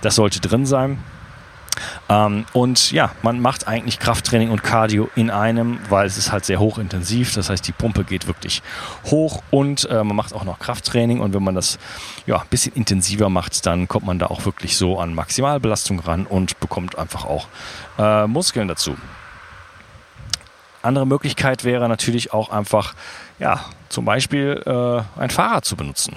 das 0.02 0.14
sollte 0.14 0.40
drin 0.40 0.67
sein. 0.67 0.99
Ähm, 2.08 2.44
und 2.52 2.92
ja, 2.92 3.11
man 3.23 3.40
macht 3.40 3.68
eigentlich 3.68 3.99
Krafttraining 3.99 4.50
und 4.50 4.62
Cardio 4.62 5.08
in 5.14 5.30
einem, 5.30 5.78
weil 5.88 6.06
es 6.06 6.16
ist 6.16 6.32
halt 6.32 6.44
sehr 6.44 6.61
hochintensiv. 6.61 7.35
Das 7.35 7.50
heißt, 7.50 7.66
die 7.66 7.73
Pumpe 7.73 8.04
geht 8.04 8.26
wirklich 8.26 8.62
hoch 9.06 9.42
und 9.50 9.88
äh, 9.90 10.04
man 10.04 10.16
macht 10.16 10.35
auch 10.35 10.44
noch 10.44 10.58
Krafttraining. 10.58 11.20
Und 11.20 11.35
wenn 11.35 11.42
man 11.42 11.54
das 11.54 11.78
ja, 12.26 12.40
ein 12.40 12.49
bisschen 12.49 12.75
intensiver 12.75 13.28
macht, 13.28 13.66
dann 13.66 13.88
kommt 13.88 14.06
man 14.06 14.18
da 14.18 14.26
auch 14.26 14.44
wirklich 14.44 14.76
so 14.76 14.99
an 14.99 15.14
Maximalbelastung 15.14 16.00
ran 16.00 16.26
und 16.26 16.61
bekommt 16.61 16.99
einfach 16.99 17.25
auch 17.25 17.49
äh, 17.99 18.26
Muskeln 18.26 18.68
dazu. 18.68 18.97
Andere 20.82 21.06
Möglichkeit 21.06 21.64
wäre 21.64 21.88
natürlich 21.88 22.32
auch 22.32 22.50
einfach, 22.50 22.94
ja, 23.38 23.64
zum 23.88 24.04
Beispiel 24.04 24.62
äh, 24.64 25.20
ein 25.20 25.30
Fahrrad 25.30 25.64
zu 25.64 25.76
benutzen. 25.76 26.16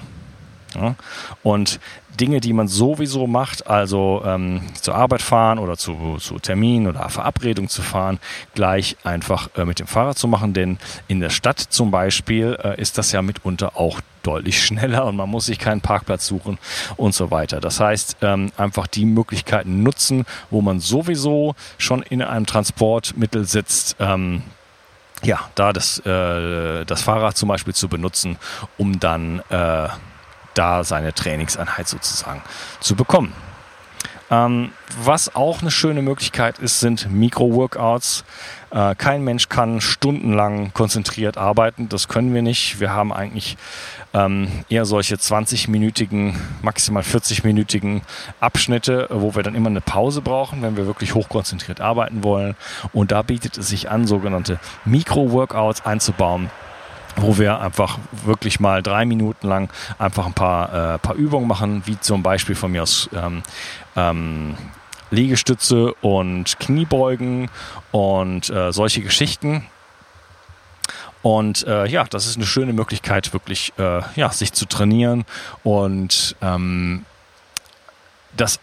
Ja? 0.75 0.96
Und 1.44 1.80
Dinge, 2.20 2.42
die 2.42 2.54
man 2.54 2.68
sowieso 2.68 3.25
macht, 3.25 3.68
also 3.68 4.22
ähm, 4.25 4.62
zur 4.80 4.96
Arbeit 4.96 5.22
fahren 5.22 5.60
oder 5.60 5.78
zu, 5.78 6.18
zu 6.20 6.40
Termin 6.40 6.88
oder 6.88 7.08
Verabredung 7.10 7.70
zu 7.70 7.82
fahren, 7.82 8.20
gleich 8.54 8.98
einfach 9.04 9.50
äh, 9.56 9.66
mit 9.66 9.80
dem 9.80 9.88
Fahrrad 9.88 10.18
zu 10.18 10.28
machen. 10.28 10.54
Denn 10.54 10.78
in 11.08 11.20
der 11.20 11.30
Stadt 11.30 11.60
zum 11.60 11.90
Beispiel 11.90 12.58
äh, 12.63 12.80
ist 12.80 12.98
das 12.98 13.12
ja 13.12 13.22
mitunter 13.22 13.78
auch 13.78 14.01
deutlich 14.24 14.63
schneller 14.66 15.06
und 15.06 15.16
man 15.16 15.30
muss 15.30 15.46
sich 15.46 15.58
keinen 15.58 15.82
Parkplatz 15.82 16.28
suchen 16.28 16.58
und 16.98 17.16
so 17.16 17.32
weiter. 17.32 17.60
Das 17.60 17.80
heißt, 17.80 18.18
ähm, 18.22 18.51
einfach 18.58 18.88
die 18.88 19.06
Möglichkeiten 19.06 19.84
nutzen, 19.84 20.25
wo 20.50 20.62
man 20.62 20.80
sowieso 20.80 21.56
schon 21.78 22.01
in 22.04 22.22
einem 22.22 22.46
Transportmittel 22.46 23.46
sitzt. 23.46 23.96
Ähm, 24.00 24.44
ja, 25.24 25.40
da 25.56 25.72
das, 25.72 26.00
äh, 26.00 26.84
das 26.86 27.04
Fahrrad 27.04 27.38
zum 27.38 27.50
Beispiel 27.50 27.75
zu 27.75 27.88
benutzen, 27.88 28.38
um 28.78 29.00
dann 29.00 29.42
äh, 29.50 29.88
da 30.53 30.84
seine 30.84 31.13
Trainingseinheit 31.13 31.88
sozusagen 31.88 32.41
zu 32.79 32.96
bekommen. 32.96 33.34
Ähm, 34.31 34.72
was 35.03 35.36
auch 35.36 35.62
eine 35.62 35.72
schöne 35.72 36.01
Möglichkeit 36.01 36.58
ist, 36.60 36.79
sind 36.79 37.12
Mikro-Workouts. 37.12 38.24
Äh, 38.72 38.96
kein 38.96 39.25
Mensch 39.25 39.50
kann 39.50 39.81
stundenlang 39.81 40.72
konzentriert 40.74 41.38
arbeiten. 41.38 41.89
Das 41.89 42.08
können 42.08 42.34
wir 42.34 42.41
nicht. 42.41 42.79
Wir 42.79 42.91
haben 42.91 43.12
eigentlich 43.12 43.58
ähm, 44.14 44.48
eher 44.70 44.85
solche 44.85 45.16
20-minütigen, 45.16 46.35
maximal 46.61 47.03
40-minütigen 47.03 48.03
Abschnitte, 48.40 49.07
wo 49.09 49.35
wir 49.35 49.44
dann 49.44 49.53
immer 49.53 49.70
eine 49.70 49.81
Pause 49.81 50.22
brauchen, 50.22 50.61
wenn 50.61 50.77
wir 50.77 50.87
wirklich 50.87 51.14
hochkonzentriert 51.14 51.81
arbeiten 51.81 52.24
wollen. 52.24 52.55
Und 52.94 53.11
da 53.11 53.24
bietet 53.24 53.57
es 53.57 53.68
sich 53.68 53.92
an, 53.92 54.07
sogenannte 54.07 54.61
Mikro-Workouts 54.85 55.85
einzubauen 55.85 56.50
wo 57.16 57.38
wir 57.38 57.60
einfach 57.60 58.00
wirklich 58.26 58.60
mal 58.60 58.82
drei 58.82 59.06
Minuten 59.06 59.48
lang 59.48 59.70
einfach 59.98 60.26
ein 60.26 60.34
paar, 60.34 60.96
äh, 60.96 61.00
paar 61.00 61.16
Übungen 61.16 61.48
machen, 61.48 61.84
wie 61.86 62.00
zum 62.00 62.24
Beispiel 62.24 62.56
von 62.56 62.72
mir 62.72 62.84
aus 62.84 63.10
ähm, 63.14 63.44
ähm, 63.96 64.56
Liegestütze 65.10 65.94
und 65.96 66.60
Kniebeugen 66.60 67.50
und 67.92 68.50
äh, 68.50 68.72
solche 68.72 69.02
Geschichten. 69.02 69.68
Und 71.22 71.68
äh, 71.68 71.86
ja, 71.86 72.06
das 72.06 72.26
ist 72.26 72.38
eine 72.38 72.46
schöne 72.46 72.74
Möglichkeit, 72.74 73.34
wirklich 73.34 73.74
äh, 73.78 74.02
ja, 74.16 74.30
sich 74.30 74.54
zu 74.54 74.66
trainieren 74.66 75.26
und 75.64 76.36
ähm, 76.42 77.06
das 78.36 78.60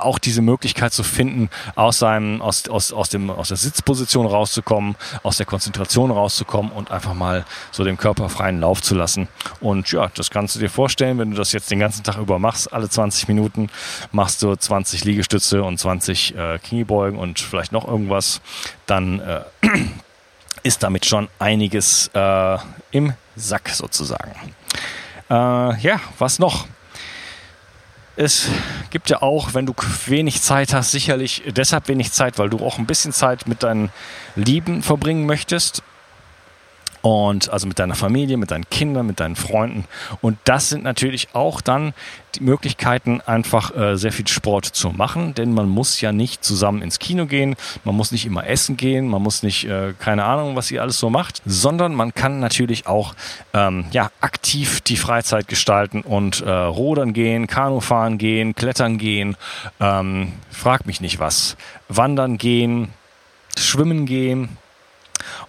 auch 0.00 0.18
diese 0.18 0.42
Möglichkeit 0.42 0.92
zu 0.92 1.02
finden, 1.02 1.50
aus 1.74 1.98
seinem, 1.98 2.42
aus, 2.42 2.68
aus, 2.68 2.92
aus, 2.92 3.08
dem, 3.08 3.30
aus 3.30 3.48
der 3.48 3.56
Sitzposition 3.56 4.26
rauszukommen, 4.26 4.96
aus 5.22 5.36
der 5.36 5.46
Konzentration 5.46 6.10
rauszukommen 6.10 6.72
und 6.72 6.90
einfach 6.90 7.14
mal 7.14 7.44
so 7.70 7.84
dem 7.84 7.96
Körper 7.96 8.28
freien 8.28 8.60
Lauf 8.60 8.82
zu 8.82 8.94
lassen. 8.94 9.28
Und 9.60 9.90
ja, 9.92 10.08
das 10.14 10.30
kannst 10.30 10.56
du 10.56 10.60
dir 10.60 10.70
vorstellen, 10.70 11.18
wenn 11.18 11.30
du 11.30 11.36
das 11.36 11.52
jetzt 11.52 11.70
den 11.70 11.78
ganzen 11.78 12.04
Tag 12.04 12.18
über 12.18 12.38
machst, 12.38 12.72
alle 12.72 12.88
20 12.88 13.28
Minuten 13.28 13.68
machst 14.12 14.42
du 14.42 14.54
20 14.54 15.04
Liegestütze 15.04 15.62
und 15.62 15.78
20 15.78 16.34
äh, 16.34 16.58
Kniebeugen 16.58 17.18
und 17.18 17.38
vielleicht 17.38 17.72
noch 17.72 17.86
irgendwas, 17.86 18.40
dann 18.86 19.20
äh, 19.20 19.40
ist 20.62 20.82
damit 20.82 21.06
schon 21.06 21.28
einiges 21.38 22.10
äh, 22.14 22.58
im 22.90 23.12
Sack 23.36 23.68
sozusagen. 23.68 24.32
Äh, 25.28 25.34
ja, 25.80 26.00
was 26.18 26.38
noch? 26.38 26.66
Es 28.16 28.48
gibt 28.90 29.10
ja 29.10 29.20
auch, 29.20 29.52
wenn 29.52 29.66
du 29.66 29.74
wenig 30.06 30.40
Zeit 30.40 30.72
hast, 30.72 30.90
sicherlich 30.90 31.42
deshalb 31.48 31.88
wenig 31.88 32.12
Zeit, 32.12 32.38
weil 32.38 32.48
du 32.48 32.58
auch 32.58 32.78
ein 32.78 32.86
bisschen 32.86 33.12
Zeit 33.12 33.46
mit 33.46 33.62
deinen 33.62 33.90
Lieben 34.34 34.82
verbringen 34.82 35.26
möchtest 35.26 35.82
und 37.06 37.50
also 37.50 37.68
mit 37.68 37.78
deiner 37.78 37.94
Familie, 37.94 38.36
mit 38.36 38.50
deinen 38.50 38.68
Kindern, 38.68 39.06
mit 39.06 39.20
deinen 39.20 39.36
Freunden. 39.36 39.84
Und 40.22 40.38
das 40.42 40.70
sind 40.70 40.82
natürlich 40.82 41.28
auch 41.34 41.60
dann 41.60 41.94
die 42.34 42.42
Möglichkeiten, 42.42 43.20
einfach 43.20 43.76
äh, 43.76 43.96
sehr 43.96 44.10
viel 44.10 44.26
Sport 44.26 44.64
zu 44.64 44.90
machen, 44.90 45.32
denn 45.32 45.54
man 45.54 45.68
muss 45.68 46.00
ja 46.00 46.10
nicht 46.10 46.42
zusammen 46.42 46.82
ins 46.82 46.98
Kino 46.98 47.26
gehen, 47.26 47.54
man 47.84 47.94
muss 47.94 48.10
nicht 48.10 48.26
immer 48.26 48.48
essen 48.48 48.76
gehen, 48.76 49.06
man 49.06 49.22
muss 49.22 49.44
nicht, 49.44 49.68
äh, 49.68 49.94
keine 49.96 50.24
Ahnung, 50.24 50.56
was 50.56 50.68
ihr 50.72 50.82
alles 50.82 50.98
so 50.98 51.08
macht, 51.08 51.42
sondern 51.46 51.94
man 51.94 52.12
kann 52.12 52.40
natürlich 52.40 52.88
auch 52.88 53.14
ähm, 53.54 53.84
ja, 53.92 54.10
aktiv 54.20 54.80
die 54.80 54.96
Freizeit 54.96 55.46
gestalten 55.46 56.00
und 56.00 56.40
äh, 56.40 56.50
rudern 56.50 57.12
gehen, 57.12 57.46
Kanufahren 57.46 58.18
gehen, 58.18 58.56
klettern 58.56 58.98
gehen, 58.98 59.36
ähm, 59.78 60.32
frag 60.50 60.86
mich 60.86 61.00
nicht 61.00 61.20
was, 61.20 61.56
wandern 61.86 62.36
gehen, 62.36 62.88
schwimmen 63.56 64.06
gehen, 64.06 64.58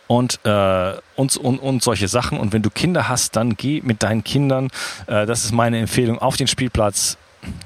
und, 0.07 0.39
äh, 0.45 0.93
und, 1.15 1.37
und, 1.37 1.59
und 1.59 1.83
solche 1.83 2.07
Sachen. 2.07 2.39
Und 2.39 2.53
wenn 2.53 2.61
du 2.61 2.69
Kinder 2.69 3.09
hast, 3.09 3.35
dann 3.35 3.55
geh 3.55 3.81
mit 3.81 4.03
deinen 4.03 4.23
Kindern, 4.23 4.69
äh, 5.07 5.25
das 5.25 5.45
ist 5.45 5.51
meine 5.51 5.79
Empfehlung, 5.79 6.19
auf 6.19 6.37
den 6.37 6.47
Spielplatz, 6.47 7.17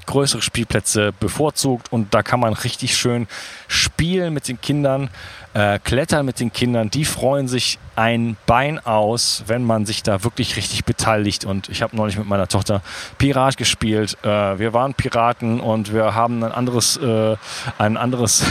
größere 0.06 0.42
Spielplätze 0.42 1.12
bevorzugt 1.18 1.92
und 1.92 2.14
da 2.14 2.22
kann 2.22 2.40
man 2.40 2.52
richtig 2.52 2.96
schön 2.96 3.26
spielen 3.68 4.34
mit 4.34 4.48
den 4.48 4.60
Kindern, 4.60 5.10
äh, 5.54 5.78
klettern 5.78 6.26
mit 6.26 6.40
den 6.40 6.52
Kindern. 6.52 6.90
Die 6.90 7.04
freuen 7.04 7.48
sich 7.48 7.78
ein 7.94 8.36
Bein 8.46 8.78
aus, 8.78 9.44
wenn 9.46 9.64
man 9.64 9.84
sich 9.86 10.02
da 10.02 10.24
wirklich 10.24 10.56
richtig 10.56 10.84
beteiligt. 10.84 11.44
Und 11.44 11.68
ich 11.68 11.82
habe 11.82 11.94
neulich 11.96 12.16
mit 12.16 12.26
meiner 12.26 12.48
Tochter 12.48 12.82
Pirat 13.18 13.56
gespielt. 13.56 14.16
Äh, 14.22 14.58
wir 14.58 14.72
waren 14.72 14.94
Piraten 14.94 15.60
und 15.60 15.92
wir 15.92 16.14
haben 16.14 16.42
ein 16.42 16.52
anderes, 16.52 16.96
äh, 16.96 17.36
ein 17.78 17.96
anderes 17.96 18.44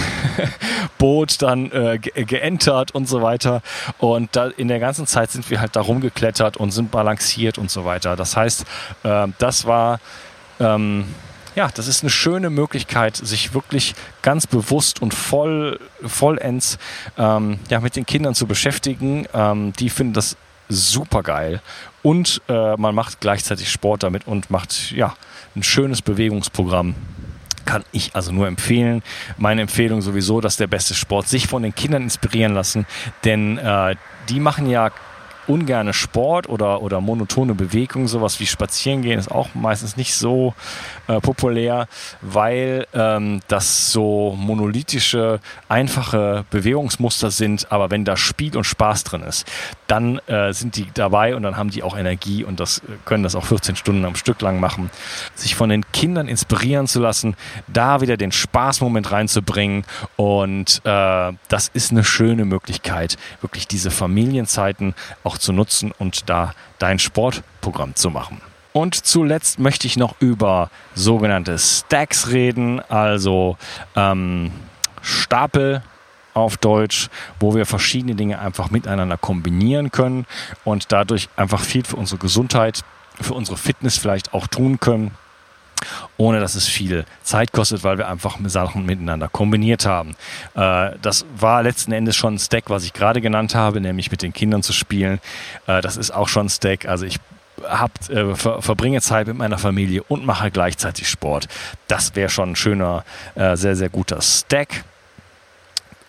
Boot 0.98 1.42
dann 1.42 1.72
äh, 1.72 1.98
ge 2.00 2.24
geentert 2.26 2.92
und 2.92 3.08
so 3.08 3.22
weiter. 3.22 3.62
Und 3.98 4.36
da, 4.36 4.48
in 4.48 4.68
der 4.68 4.80
ganzen 4.80 5.08
Zeit 5.08 5.32
sind 5.32 5.50
wir 5.50 5.60
halt 5.60 5.76
da 5.76 5.82
rumgeklettert 5.82 6.58
und 6.58 6.72
sind 6.72 6.92
balanciert 6.92 7.58
und 7.58 7.72
so 7.72 7.84
weiter. 7.86 8.16
Das 8.16 8.38
heißt, 8.38 8.66
äh, 9.04 9.28
das 9.40 9.66
war 9.66 10.00
ähm, 10.62 11.06
ja, 11.56 11.70
das 11.74 11.88
ist 11.88 12.04
eine 12.04 12.10
schöne 12.10 12.50
Möglichkeit, 12.50 13.18
sich 13.18 13.54
wirklich 13.54 13.94
ganz 14.22 14.48
bewusst 14.48 15.02
und 15.02 15.14
voll, 15.14 15.80
vollends 16.06 16.78
ähm, 17.18 17.60
ja, 17.70 17.80
mit 17.82 17.96
den 17.96 18.06
Kindern 18.06 18.36
zu 18.36 18.48
beschäftigen. 18.48 19.28
Ähm, 19.34 19.74
die 19.74 19.90
finden 19.90 20.14
das 20.14 20.38
super 20.70 21.24
geil. 21.24 21.62
Und 22.04 22.42
äh, 22.48 22.76
man 22.78 22.96
macht 22.96 23.20
gleichzeitig 23.20 23.70
Sport 23.70 24.04
damit 24.04 24.28
und 24.28 24.50
macht 24.50 24.92
ja 24.92 25.14
ein 25.56 25.64
schönes 25.64 26.02
Bewegungsprogramm. 26.02 26.96
Kann 27.66 27.84
ich 27.92 28.16
also 28.16 28.32
nur 28.32 28.48
empfehlen. 28.48 29.04
Meine 29.38 29.62
Empfehlung 29.62 30.02
sowieso, 30.02 30.42
dass 30.42 30.58
der 30.58 30.68
beste 30.68 30.94
Sport 30.94 31.28
sich 31.28 31.48
von 31.48 31.64
den 31.64 31.76
Kindern 31.76 32.04
inspirieren 32.04 32.54
lassen, 32.54 32.86
denn 33.24 33.58
äh, 33.58 33.96
die 34.30 34.40
machen 34.40 34.70
ja 34.70 34.92
ungerne 35.48 35.94
Sport 35.94 36.50
oder, 36.50 36.82
oder 36.82 37.02
monotone 37.02 37.54
Bewegung, 37.54 38.08
sowas 38.08 38.40
wie 38.40 38.48
Spazieren 38.48 39.02
gehen, 39.02 39.20
ist 39.20 39.32
auch 39.32 39.50
meistens 39.54 39.98
nicht 39.98 40.16
so 40.16 40.54
äh, 41.08 41.20
populär, 41.20 41.88
weil 42.22 42.88
ähm, 42.94 43.42
das 43.48 43.92
so 43.92 44.36
monolithische, 44.38 45.40
einfache 45.70 46.46
Bewegungsmuster 46.50 47.32
sind. 47.32 47.72
Aber 47.72 47.92
wenn 47.92 48.06
da 48.06 48.18
Spiel 48.18 48.56
und 48.56 48.64
Spaß 48.64 49.04
drin 49.04 49.22
ist, 49.24 49.48
dann 49.88 50.20
äh, 50.28 50.54
sind 50.54 50.76
die 50.76 50.88
dabei 50.94 51.36
und 51.36 51.44
dann 51.44 51.58
haben 51.58 51.70
die 51.70 51.84
auch 51.84 51.98
Energie 51.98 52.44
und 52.44 52.60
das 52.60 52.82
können 53.06 53.24
das 53.24 53.36
auch 53.36 53.46
14 53.46 53.76
Stunden 53.76 54.06
am 54.06 54.16
Stück 54.16 54.42
lang 54.42 54.60
machen. 54.60 54.90
Sich 55.36 55.56
von 55.56 55.70
den 55.70 55.90
Kindern 55.92 56.28
inspirieren 56.28 56.88
zu 56.88 57.00
lassen, 57.00 57.36
da 57.68 58.02
wieder 58.02 58.18
den 58.18 58.32
Spaßmoment 58.32 59.12
reinzubringen 59.12 59.84
und 60.16 60.82
äh, 60.86 61.34
das 61.48 61.70
ist 61.74 61.92
eine 61.92 62.04
schöne 62.04 62.46
Möglichkeit, 62.46 63.18
wirklich 63.42 63.68
diese 63.68 63.92
Familienzeiten 63.92 64.96
auch 65.24 65.31
zu 65.38 65.54
nutzen 65.54 65.92
und 65.98 66.30
da 66.30 66.54
dein 66.80 67.00
Sportprogramm 67.00 67.96
zu 67.96 68.10
machen. 68.10 68.42
Und 68.74 68.96
zuletzt 68.96 69.60
möchte 69.60 69.88
ich 69.88 69.98
noch 69.98 70.16
über 70.20 70.70
sogenannte 70.96 71.58
Stacks 71.60 72.30
reden, 72.30 72.80
also 72.80 73.58
ähm, 73.96 74.52
Stapel 75.02 75.84
auf 76.34 76.56
Deutsch, 76.56 77.10
wo 77.40 77.54
wir 77.54 77.66
verschiedene 77.66 78.16
Dinge 78.16 78.40
einfach 78.40 78.72
miteinander 78.72 79.18
kombinieren 79.18 79.92
können 79.92 80.26
und 80.64 80.92
dadurch 80.94 81.28
einfach 81.36 81.60
viel 81.60 81.84
für 81.84 81.98
unsere 81.98 82.20
Gesundheit, 82.20 82.82
für 83.20 83.34
unsere 83.34 83.58
Fitness 83.58 83.98
vielleicht 83.98 84.34
auch 84.34 84.48
tun 84.48 84.80
können 84.80 85.12
ohne 86.18 86.40
dass 86.40 86.56
es 86.56 86.68
viel 86.68 87.06
Zeit 87.24 87.52
kostet, 87.52 87.84
weil 87.84 87.98
wir 87.98 88.08
einfach 88.08 88.38
Sachen 88.46 88.86
miteinander 88.86 89.28
kombiniert 89.28 89.86
haben. 89.86 90.16
Äh, 90.56 90.92
das 91.02 91.26
war 91.36 91.64
letzten 91.64 91.92
Endes 91.92 92.16
schon 92.16 92.36
ein 92.36 92.40
Stack, 92.40 92.70
was 92.70 92.84
ich 92.84 92.94
gerade 92.94 93.22
genannt 93.22 93.56
habe, 93.56 93.82
nämlich 93.82 94.12
mit 94.12 94.22
den 94.22 94.34
Kindern 94.34 94.64
zu 94.64 94.74
spielen. 94.74 95.20
Äh, 95.68 95.82
das 95.82 95.98
ist 95.98 96.12
auch 96.12 96.28
schon 96.28 96.48
ein 96.48 96.50
Stack. 96.50 96.86
Also 96.86 97.06
ich 97.06 97.20
hab, 97.64 98.10
äh, 98.10 98.36
ver, 98.36 98.62
verbringe 98.62 99.02
Zeit 99.02 99.28
mit 99.28 99.38
meiner 99.38 99.58
Familie 99.58 100.04
und 100.04 100.26
mache 100.26 100.52
gleichzeitig 100.52 101.10
Sport. 101.10 101.48
Das 101.88 102.16
wäre 102.16 102.30
schon 102.30 102.52
ein 102.52 102.56
schöner, 102.56 103.04
äh, 103.36 103.56
sehr, 103.56 103.76
sehr 103.76 103.90
guter 103.90 104.22
Stack. 104.22 104.84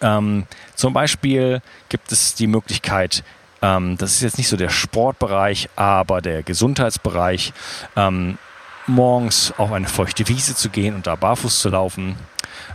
Ähm, 0.01 0.47
zum 0.75 0.93
Beispiel 0.93 1.63
gibt 1.89 2.11
es 2.11 2.35
die 2.35 2.47
Möglichkeit, 2.49 3.23
ähm, 3.63 3.97
das 3.97 4.15
ist 4.15 4.23
jetzt 4.23 4.39
nicht 4.39 4.49
so 4.49 4.57
der 4.57 4.69
Sportbereich, 4.69 5.69
aber 5.77 6.21
der 6.21 6.43
Gesundheitsbereich, 6.43 7.53
ähm, 7.97 8.37
morgens 8.87 9.53
auf 9.59 9.73
eine 9.73 9.87
feuchte 9.87 10.29
Wiese 10.29 10.55
zu 10.55 10.69
gehen 10.69 10.95
und 10.95 11.07
da 11.07 11.17
barfuß 11.17 11.61
zu 11.61 11.69
laufen, 11.69 12.17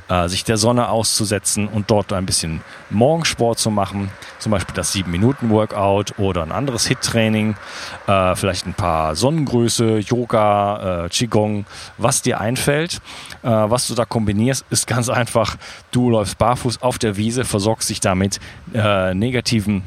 äh, 0.09 0.27
sich 0.27 0.43
der 0.43 0.57
Sonne 0.57 0.89
auszusetzen 0.89 1.67
und 1.67 1.89
dort 1.91 2.13
ein 2.13 2.25
bisschen 2.25 2.61
Morgensport 2.89 3.59
zu 3.59 3.71
machen, 3.71 4.09
zum 4.39 4.51
Beispiel 4.51 4.75
das 4.75 4.95
7-Minuten-Workout 4.95 6.17
oder 6.17 6.43
ein 6.43 6.51
anderes 6.51 6.87
HIT-Training, 6.87 7.55
äh, 8.07 8.35
vielleicht 8.35 8.65
ein 8.65 8.73
paar 8.73 9.15
Sonnengröße, 9.15 9.99
Yoga, 9.99 11.05
äh, 11.05 11.09
Qigong, 11.09 11.65
was 11.97 12.21
dir 12.21 12.39
einfällt. 12.39 13.01
Äh, 13.43 13.49
was 13.49 13.87
du 13.87 13.95
da 13.95 14.05
kombinierst, 14.05 14.65
ist 14.69 14.87
ganz 14.87 15.09
einfach, 15.17 15.57
du 15.91 16.09
läufst 16.09 16.37
barfuß 16.37 16.81
auf 16.81 16.97
der 16.97 17.17
Wiese, 17.17 17.43
versorgst 17.43 17.89
dich 17.89 17.99
damit 17.99 18.39
äh, 18.73 19.13
negativen 19.13 19.83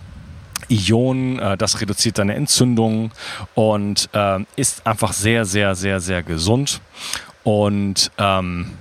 Ionen, 0.71 1.39
äh, 1.39 1.57
das 1.57 1.81
reduziert 1.81 2.19
deine 2.19 2.35
Entzündungen 2.35 3.11
und 3.55 4.09
äh, 4.13 4.39
ist 4.57 4.87
einfach 4.87 5.13
sehr, 5.13 5.45
sehr, 5.45 5.75
sehr, 5.75 6.01
sehr 6.01 6.23
gesund. 6.23 6.81
Und 7.43 8.11
ähm, 8.19 8.73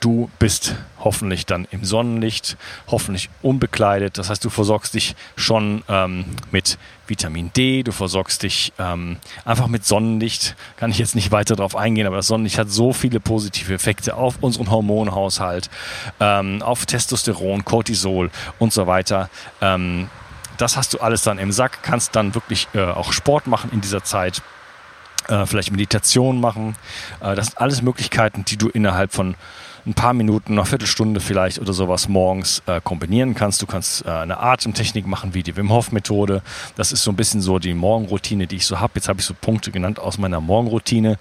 du 0.00 0.30
bist 0.38 0.76
hoffentlich 1.00 1.46
dann 1.46 1.66
im 1.70 1.84
Sonnenlicht, 1.84 2.56
hoffentlich 2.88 3.30
unbekleidet. 3.42 4.18
Das 4.18 4.30
heißt, 4.30 4.44
du 4.44 4.50
versorgst 4.50 4.94
dich 4.94 5.14
schon 5.36 5.82
ähm, 5.88 6.24
mit 6.50 6.78
Vitamin 7.06 7.52
D, 7.56 7.82
du 7.82 7.92
versorgst 7.92 8.42
dich 8.42 8.72
ähm, 8.78 9.18
einfach 9.44 9.68
mit 9.68 9.84
Sonnenlicht. 9.84 10.56
Kann 10.76 10.90
ich 10.90 10.98
jetzt 10.98 11.14
nicht 11.14 11.30
weiter 11.30 11.56
darauf 11.56 11.76
eingehen, 11.76 12.06
aber 12.06 12.16
das 12.16 12.26
Sonnenlicht 12.26 12.58
hat 12.58 12.70
so 12.70 12.92
viele 12.92 13.20
positive 13.20 13.72
Effekte 13.72 14.16
auf 14.16 14.38
unseren 14.40 14.70
Hormonhaushalt, 14.70 15.70
ähm, 16.20 16.62
auf 16.62 16.86
Testosteron, 16.86 17.64
Cortisol 17.64 18.30
und 18.58 18.72
so 18.72 18.86
weiter. 18.86 19.30
Das 20.58 20.76
hast 20.76 20.94
du 20.94 20.98
alles 20.98 21.22
dann 21.22 21.38
im 21.38 21.52
Sack, 21.52 21.82
kannst 21.82 22.16
dann 22.16 22.34
wirklich 22.34 22.68
äh, 22.74 22.84
auch 22.84 23.12
Sport 23.12 23.46
machen 23.46 23.70
in 23.72 23.80
dieser 23.80 24.04
Zeit, 24.04 24.42
äh, 25.28 25.46
vielleicht 25.46 25.70
Meditation 25.70 26.40
machen. 26.40 26.76
Äh, 27.20 27.34
das 27.34 27.46
sind 27.46 27.58
alles 27.58 27.82
Möglichkeiten, 27.82 28.44
die 28.44 28.56
du 28.56 28.68
innerhalb 28.68 29.12
von 29.12 29.34
ein 29.86 29.94
paar 29.94 30.12
Minuten, 30.12 30.52
eine 30.52 30.66
Viertelstunde 30.66 31.20
vielleicht 31.20 31.60
oder 31.60 31.72
sowas 31.72 32.08
morgens 32.08 32.60
äh, 32.66 32.80
kombinieren 32.82 33.34
kannst. 33.34 33.62
Du 33.62 33.66
kannst 33.66 34.04
äh, 34.04 34.10
eine 34.10 34.38
Atemtechnik 34.38 35.06
machen 35.06 35.32
wie 35.32 35.44
die 35.44 35.56
Wim 35.56 35.70
Hof 35.70 35.92
Methode. 35.92 36.42
Das 36.76 36.90
ist 36.90 37.04
so 37.04 37.12
ein 37.12 37.16
bisschen 37.16 37.40
so 37.40 37.60
die 37.60 37.72
Morgenroutine, 37.72 38.48
die 38.48 38.56
ich 38.56 38.66
so 38.66 38.80
habe. 38.80 38.94
Jetzt 38.96 39.08
habe 39.08 39.20
ich 39.20 39.26
so 39.26 39.34
Punkte 39.34 39.70
genannt 39.70 40.00
aus 40.00 40.18
meiner 40.18 40.40
Morgenroutine 40.40 41.18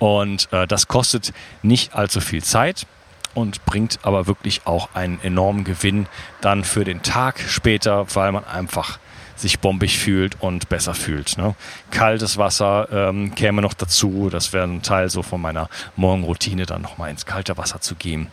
und 0.00 0.52
äh, 0.52 0.66
das 0.66 0.88
kostet 0.88 1.32
nicht 1.62 1.94
allzu 1.94 2.20
viel 2.20 2.42
Zeit 2.42 2.86
und 3.34 3.64
bringt 3.64 4.00
aber 4.02 4.26
wirklich 4.26 4.62
auch 4.66 4.94
einen 4.94 5.20
enormen 5.22 5.64
Gewinn 5.64 6.06
dann 6.40 6.64
für 6.64 6.84
den 6.84 7.02
Tag 7.02 7.40
später, 7.40 8.06
weil 8.14 8.32
man 8.32 8.44
einfach 8.44 8.98
sich 9.36 9.60
bombig 9.60 9.98
fühlt 9.98 10.40
und 10.40 10.68
besser 10.68 10.94
fühlt. 10.94 11.38
Ne? 11.38 11.54
Kaltes 11.90 12.38
Wasser 12.38 12.88
ähm, 12.90 13.34
käme 13.34 13.62
noch 13.62 13.74
dazu. 13.74 14.28
Das 14.30 14.52
wäre 14.52 14.64
ein 14.64 14.82
Teil 14.82 15.10
so 15.10 15.22
von 15.22 15.40
meiner 15.40 15.68
Morgenroutine, 15.96 16.66
dann 16.66 16.82
nochmal 16.82 17.10
ins 17.10 17.26
kalte 17.26 17.56
Wasser 17.56 17.80
zu 17.80 17.94
gehen. 17.94 18.30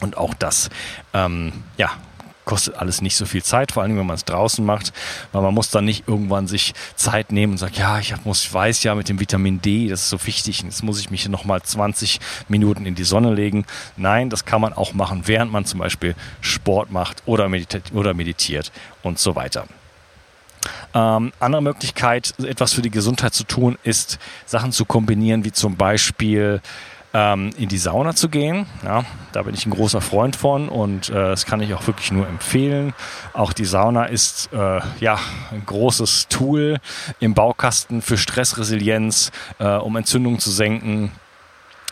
Und 0.00 0.18
auch 0.18 0.34
das, 0.34 0.68
ähm, 1.14 1.64
ja, 1.78 1.90
kostet 2.46 2.76
alles 2.76 3.02
nicht 3.02 3.16
so 3.16 3.26
viel 3.26 3.42
Zeit, 3.42 3.72
vor 3.72 3.82
allem 3.82 3.98
wenn 3.98 4.06
man 4.06 4.14
es 4.14 4.24
draußen 4.24 4.64
macht, 4.64 4.92
weil 5.32 5.42
man 5.42 5.52
muss 5.52 5.68
dann 5.68 5.84
nicht 5.84 6.08
irgendwann 6.08 6.46
sich 6.46 6.72
Zeit 6.94 7.32
nehmen 7.32 7.52
und 7.52 7.58
sagt, 7.58 7.76
ja, 7.76 7.98
ich 7.98 8.14
muss, 8.24 8.44
ich 8.44 8.54
weiß 8.54 8.82
ja 8.84 8.94
mit 8.94 9.10
dem 9.10 9.20
Vitamin 9.20 9.60
D, 9.60 9.88
das 9.88 10.02
ist 10.02 10.08
so 10.08 10.26
wichtig, 10.26 10.62
jetzt 10.62 10.82
muss 10.82 10.98
ich 10.98 11.10
mich 11.10 11.28
noch 11.28 11.44
mal 11.44 11.60
20 11.60 12.20
Minuten 12.48 12.86
in 12.86 12.94
die 12.94 13.04
Sonne 13.04 13.34
legen. 13.34 13.66
Nein, 13.96 14.30
das 14.30 14.44
kann 14.44 14.60
man 14.60 14.72
auch 14.72 14.94
machen, 14.94 15.22
während 15.26 15.52
man 15.52 15.66
zum 15.66 15.80
Beispiel 15.80 16.14
Sport 16.40 16.90
macht 16.90 17.22
oder 17.26 17.48
meditiert, 17.48 17.92
oder 17.92 18.14
meditiert 18.14 18.72
und 19.02 19.18
so 19.18 19.34
weiter. 19.34 19.66
Ähm, 20.94 21.32
andere 21.40 21.62
Möglichkeit, 21.62 22.32
etwas 22.38 22.72
für 22.72 22.82
die 22.82 22.90
Gesundheit 22.90 23.34
zu 23.34 23.44
tun, 23.44 23.76
ist 23.82 24.18
Sachen 24.46 24.72
zu 24.72 24.84
kombinieren, 24.84 25.44
wie 25.44 25.52
zum 25.52 25.76
Beispiel 25.76 26.60
ähm, 27.16 27.50
in 27.56 27.70
die 27.70 27.78
Sauna 27.78 28.14
zu 28.14 28.28
gehen. 28.28 28.66
Ja, 28.84 29.04
da 29.32 29.42
bin 29.42 29.54
ich 29.54 29.64
ein 29.64 29.70
großer 29.70 30.02
Freund 30.02 30.36
von 30.36 30.68
und 30.68 31.08
äh, 31.08 31.14
das 31.14 31.46
kann 31.46 31.62
ich 31.62 31.72
auch 31.72 31.86
wirklich 31.86 32.12
nur 32.12 32.28
empfehlen. 32.28 32.92
Auch 33.32 33.54
die 33.54 33.64
Sauna 33.64 34.04
ist 34.04 34.50
äh, 34.52 34.80
ja 35.00 35.18
ein 35.50 35.62
großes 35.64 36.28
Tool 36.28 36.76
im 37.18 37.32
Baukasten 37.32 38.02
für 38.02 38.18
Stressresilienz, 38.18 39.32
äh, 39.58 39.66
um 39.66 39.96
Entzündungen 39.96 40.38
zu 40.38 40.50
senken. 40.50 41.10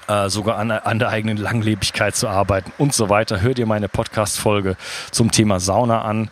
Äh, 0.09 0.29
sogar 0.29 0.59
an, 0.59 0.71
an, 0.71 0.99
der 0.99 1.09
eigenen 1.09 1.39
Langlebigkeit 1.39 2.15
zu 2.15 2.29
arbeiten 2.29 2.71
und 2.77 2.93
so 2.93 3.09
weiter. 3.09 3.41
Hör 3.41 3.55
dir 3.55 3.65
meine 3.65 3.89
Podcast-Folge 3.89 4.77
zum 5.11 5.31
Thema 5.31 5.59
Sauna 5.61 6.03
an. 6.03 6.29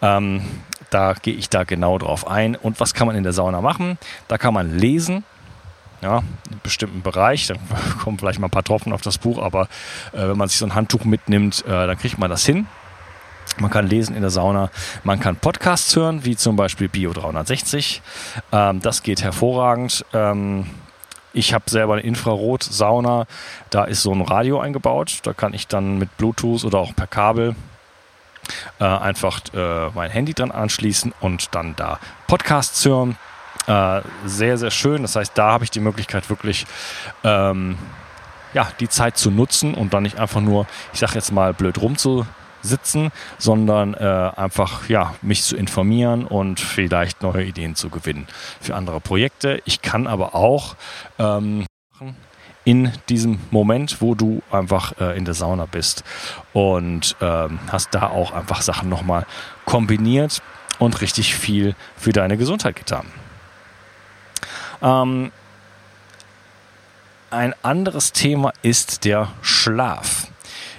Ähm, 0.00 0.42
da 0.90 1.12
gehe 1.14 1.34
ich 1.34 1.48
da 1.48 1.62
genau 1.62 1.98
drauf 1.98 2.26
ein. 2.26 2.56
Und 2.56 2.80
was 2.80 2.94
kann 2.94 3.06
man 3.06 3.14
in 3.14 3.22
der 3.22 3.32
Sauna 3.32 3.60
machen? 3.60 3.96
Da 4.26 4.38
kann 4.38 4.52
man 4.52 4.76
lesen 4.76 5.22
ja, 6.02 6.18
einen 6.18 6.60
bestimmten 6.62 7.02
Bereich. 7.02 7.46
Dann 7.46 7.58
kommen 8.02 8.18
vielleicht 8.18 8.38
mal 8.38 8.48
ein 8.48 8.50
paar 8.50 8.64
Tropfen 8.64 8.92
auf 8.92 9.02
das 9.02 9.18
Buch, 9.18 9.42
aber 9.42 9.62
äh, 10.12 10.28
wenn 10.28 10.36
man 10.36 10.48
sich 10.48 10.58
so 10.58 10.66
ein 10.66 10.74
Handtuch 10.74 11.04
mitnimmt, 11.04 11.64
äh, 11.66 11.86
dann 11.86 11.98
kriegt 11.98 12.18
man 12.18 12.30
das 12.30 12.44
hin. 12.44 12.66
Man 13.58 13.70
kann 13.70 13.86
lesen 13.86 14.14
in 14.14 14.22
der 14.22 14.30
Sauna, 14.30 14.70
man 15.04 15.20
kann 15.20 15.36
Podcasts 15.36 15.94
hören, 15.94 16.24
wie 16.24 16.36
zum 16.36 16.56
Beispiel 16.56 16.88
Bio 16.88 17.12
360. 17.12 18.00
Ähm, 18.50 18.80
das 18.80 19.02
geht 19.02 19.22
hervorragend. 19.22 20.04
Ähm, 20.12 20.66
ich 21.34 21.54
habe 21.54 21.64
selber 21.68 21.94
eine 21.94 22.02
Infrarot-Sauna, 22.02 23.26
da 23.70 23.84
ist 23.84 24.02
so 24.02 24.12
ein 24.12 24.20
Radio 24.20 24.60
eingebaut. 24.60 25.20
Da 25.22 25.32
kann 25.32 25.54
ich 25.54 25.66
dann 25.66 25.98
mit 25.98 26.16
Bluetooth 26.18 26.64
oder 26.64 26.78
auch 26.78 26.94
per 26.94 27.06
Kabel 27.06 27.54
äh, 28.80 28.84
einfach 28.84 29.40
äh, 29.54 29.88
mein 29.94 30.10
Handy 30.10 30.34
dran 30.34 30.50
anschließen 30.50 31.14
und 31.20 31.54
dann 31.54 31.74
da 31.76 31.98
Podcasts 32.26 32.84
hören. 32.84 33.16
Äh, 33.66 34.02
sehr, 34.26 34.58
sehr 34.58 34.70
schön. 34.70 35.02
Das 35.02 35.16
heißt, 35.16 35.32
da 35.36 35.52
habe 35.52 35.64
ich 35.64 35.70
die 35.70 35.80
Möglichkeit 35.80 36.28
wirklich 36.28 36.66
ähm, 37.24 37.78
ja, 38.54 38.68
die 38.80 38.88
Zeit 38.88 39.16
zu 39.16 39.30
nutzen 39.30 39.74
und 39.74 39.94
dann 39.94 40.02
nicht 40.02 40.18
einfach 40.18 40.40
nur, 40.40 40.66
ich 40.92 41.00
sage 41.00 41.14
jetzt 41.14 41.32
mal, 41.32 41.54
blöd 41.54 41.80
rumzusitzen, 41.80 43.10
sondern 43.38 43.94
äh, 43.94 44.30
einfach 44.36 44.88
ja, 44.88 45.14
mich 45.22 45.42
zu 45.42 45.56
informieren 45.56 46.24
und 46.24 46.60
vielleicht 46.60 47.22
neue 47.22 47.44
Ideen 47.44 47.74
zu 47.74 47.88
gewinnen 47.88 48.26
für 48.60 48.74
andere 48.74 49.00
Projekte. 49.00 49.62
Ich 49.64 49.82
kann 49.82 50.06
aber 50.06 50.34
auch 50.34 50.76
ähm, 51.18 51.66
in 52.64 52.92
diesem 53.08 53.40
Moment, 53.50 54.00
wo 54.00 54.14
du 54.14 54.42
einfach 54.50 54.92
äh, 55.00 55.16
in 55.16 55.24
der 55.24 55.34
Sauna 55.34 55.66
bist 55.66 56.04
und 56.52 57.16
ähm, 57.20 57.58
hast 57.70 57.94
da 57.94 58.08
auch 58.08 58.32
einfach 58.32 58.62
Sachen 58.62 58.88
nochmal 58.88 59.26
kombiniert 59.64 60.42
und 60.78 61.00
richtig 61.00 61.34
viel 61.34 61.74
für 61.96 62.12
deine 62.12 62.36
Gesundheit 62.36 62.76
getan. 62.76 63.06
Ähm, 64.82 65.30
ein 67.30 67.54
anderes 67.62 68.12
Thema 68.12 68.52
ist 68.62 69.04
der 69.04 69.28
Schlaf. 69.40 70.28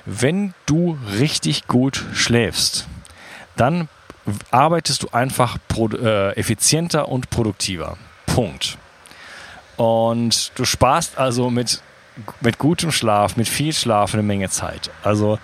Wenn 0.06 0.54
du 0.66 0.98
richtig 1.18 1.68
gut 1.68 2.04
schläfst, 2.14 2.88
dann 3.56 3.88
arbeitest 4.52 5.04
du 5.04 5.10
einfach 5.12 5.58
äh, 5.78 6.34
effizienter 6.38 7.10
und 7.10 7.30
produktiver. 7.30 7.98
Punkt. 8.26 8.78
Und 9.78 10.52
du 10.56 10.66
sparst 10.66 11.18
also 11.18 11.50
mit 11.50 11.82
mit 12.42 12.60
gutem 12.60 12.92
Schlaf, 12.92 13.38
mit 13.38 13.48
viel 13.48 13.74
Schlaf 13.74 14.14
eine 14.14 14.24
Menge 14.24 14.50
Zeit. 14.50 14.92
Also 15.04 15.40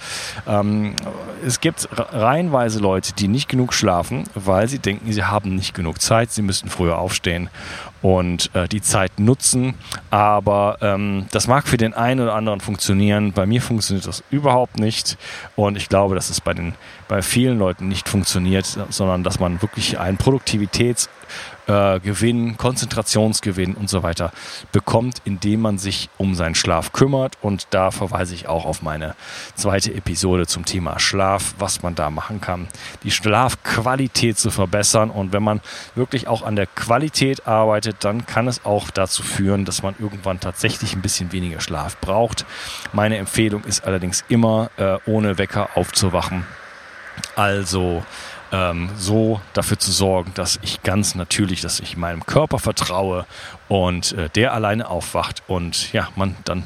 ähm, 0.47 0.95
es 1.43 1.61
gibt 1.61 1.89
reihenweise 1.91 2.79
Leute, 2.79 3.13
die 3.13 3.27
nicht 3.27 3.49
genug 3.49 3.73
schlafen, 3.73 4.25
weil 4.35 4.67
sie 4.67 4.79
denken, 4.79 5.11
sie 5.11 5.23
haben 5.23 5.55
nicht 5.55 5.73
genug 5.73 6.01
Zeit, 6.01 6.31
sie 6.31 6.41
müssen 6.41 6.69
früher 6.69 6.99
aufstehen 6.99 7.49
und 8.01 8.49
äh, 8.53 8.67
die 8.67 8.81
Zeit 8.81 9.19
nutzen. 9.19 9.75
Aber 10.09 10.77
ähm, 10.81 11.25
das 11.31 11.47
mag 11.47 11.67
für 11.67 11.77
den 11.77 11.93
einen 11.93 12.21
oder 12.21 12.35
anderen 12.35 12.59
funktionieren. 12.61 13.33
Bei 13.33 13.45
mir 13.45 13.61
funktioniert 13.61 14.07
das 14.07 14.23
überhaupt 14.29 14.79
nicht. 14.79 15.17
Und 15.55 15.77
ich 15.77 15.89
glaube, 15.89 16.15
dass 16.15 16.29
es 16.29 16.41
bei, 16.41 16.53
den, 16.53 16.75
bei 17.07 17.21
vielen 17.21 17.59
Leuten 17.59 17.87
nicht 17.87 18.07
funktioniert, 18.09 18.77
sondern 18.89 19.23
dass 19.23 19.39
man 19.39 19.61
wirklich 19.61 19.99
einen 19.99 20.17
Produktivitäts- 20.17 21.09
äh, 21.69 21.99
Gewinn, 21.99 22.57
Konzentrationsgewinn 22.57 23.75
und 23.75 23.89
so 23.89 24.03
weiter 24.03 24.31
bekommt, 24.71 25.21
indem 25.23 25.61
man 25.61 25.77
sich 25.77 26.09
um 26.17 26.35
seinen 26.35 26.55
Schlaf 26.55 26.91
kümmert. 26.91 27.37
Und 27.41 27.67
da 27.69 27.91
verweise 27.91 28.33
ich 28.33 28.47
auch 28.47 28.65
auf 28.65 28.81
meine 28.81 29.15
zweite 29.55 29.93
Episode 29.93 30.47
zum 30.47 30.65
Thema 30.65 30.99
Schlaf, 30.99 31.53
was 31.59 31.83
man 31.83 31.95
da 31.95 32.09
machen 32.09 32.41
kann, 32.41 32.67
die 33.03 33.11
Schlafqualität 33.11 34.37
zu 34.37 34.49
verbessern. 34.49 35.11
Und 35.11 35.31
wenn 35.31 35.43
man 35.43 35.61
wirklich 35.95 36.27
auch 36.27 36.41
an 36.41 36.55
der 36.55 36.67
Qualität 36.67 37.47
arbeitet, 37.47 37.97
dann 37.99 38.25
kann 38.25 38.47
es 38.47 38.65
auch 38.65 38.89
dazu 38.89 39.21
führen, 39.21 39.65
dass 39.65 39.83
man 39.83 39.95
irgendwann 39.99 40.39
tatsächlich 40.39 40.95
ein 40.95 41.01
bisschen 41.01 41.31
weniger 41.31 41.61
Schlaf 41.61 41.97
braucht. 41.97 42.45
Meine 42.93 43.17
Empfehlung 43.17 43.63
ist 43.65 43.85
allerdings 43.85 44.25
immer, 44.27 44.71
äh, 44.77 44.97
ohne 45.05 45.37
Wecker 45.37 45.69
aufzuwachen. 45.75 46.45
Also 47.35 48.03
ähm, 48.51 48.89
so 48.97 49.41
dafür 49.53 49.79
zu 49.79 49.91
sorgen, 49.91 50.31
dass 50.35 50.59
ich 50.61 50.83
ganz 50.83 51.15
natürlich, 51.15 51.61
dass 51.61 51.79
ich 51.79 51.97
meinem 51.97 52.25
Körper 52.25 52.59
vertraue 52.59 53.25
und 53.67 54.13
äh, 54.13 54.29
der 54.29 54.53
alleine 54.53 54.87
aufwacht 54.89 55.43
und 55.47 55.93
ja, 55.93 56.07
man 56.15 56.35
dann 56.45 56.63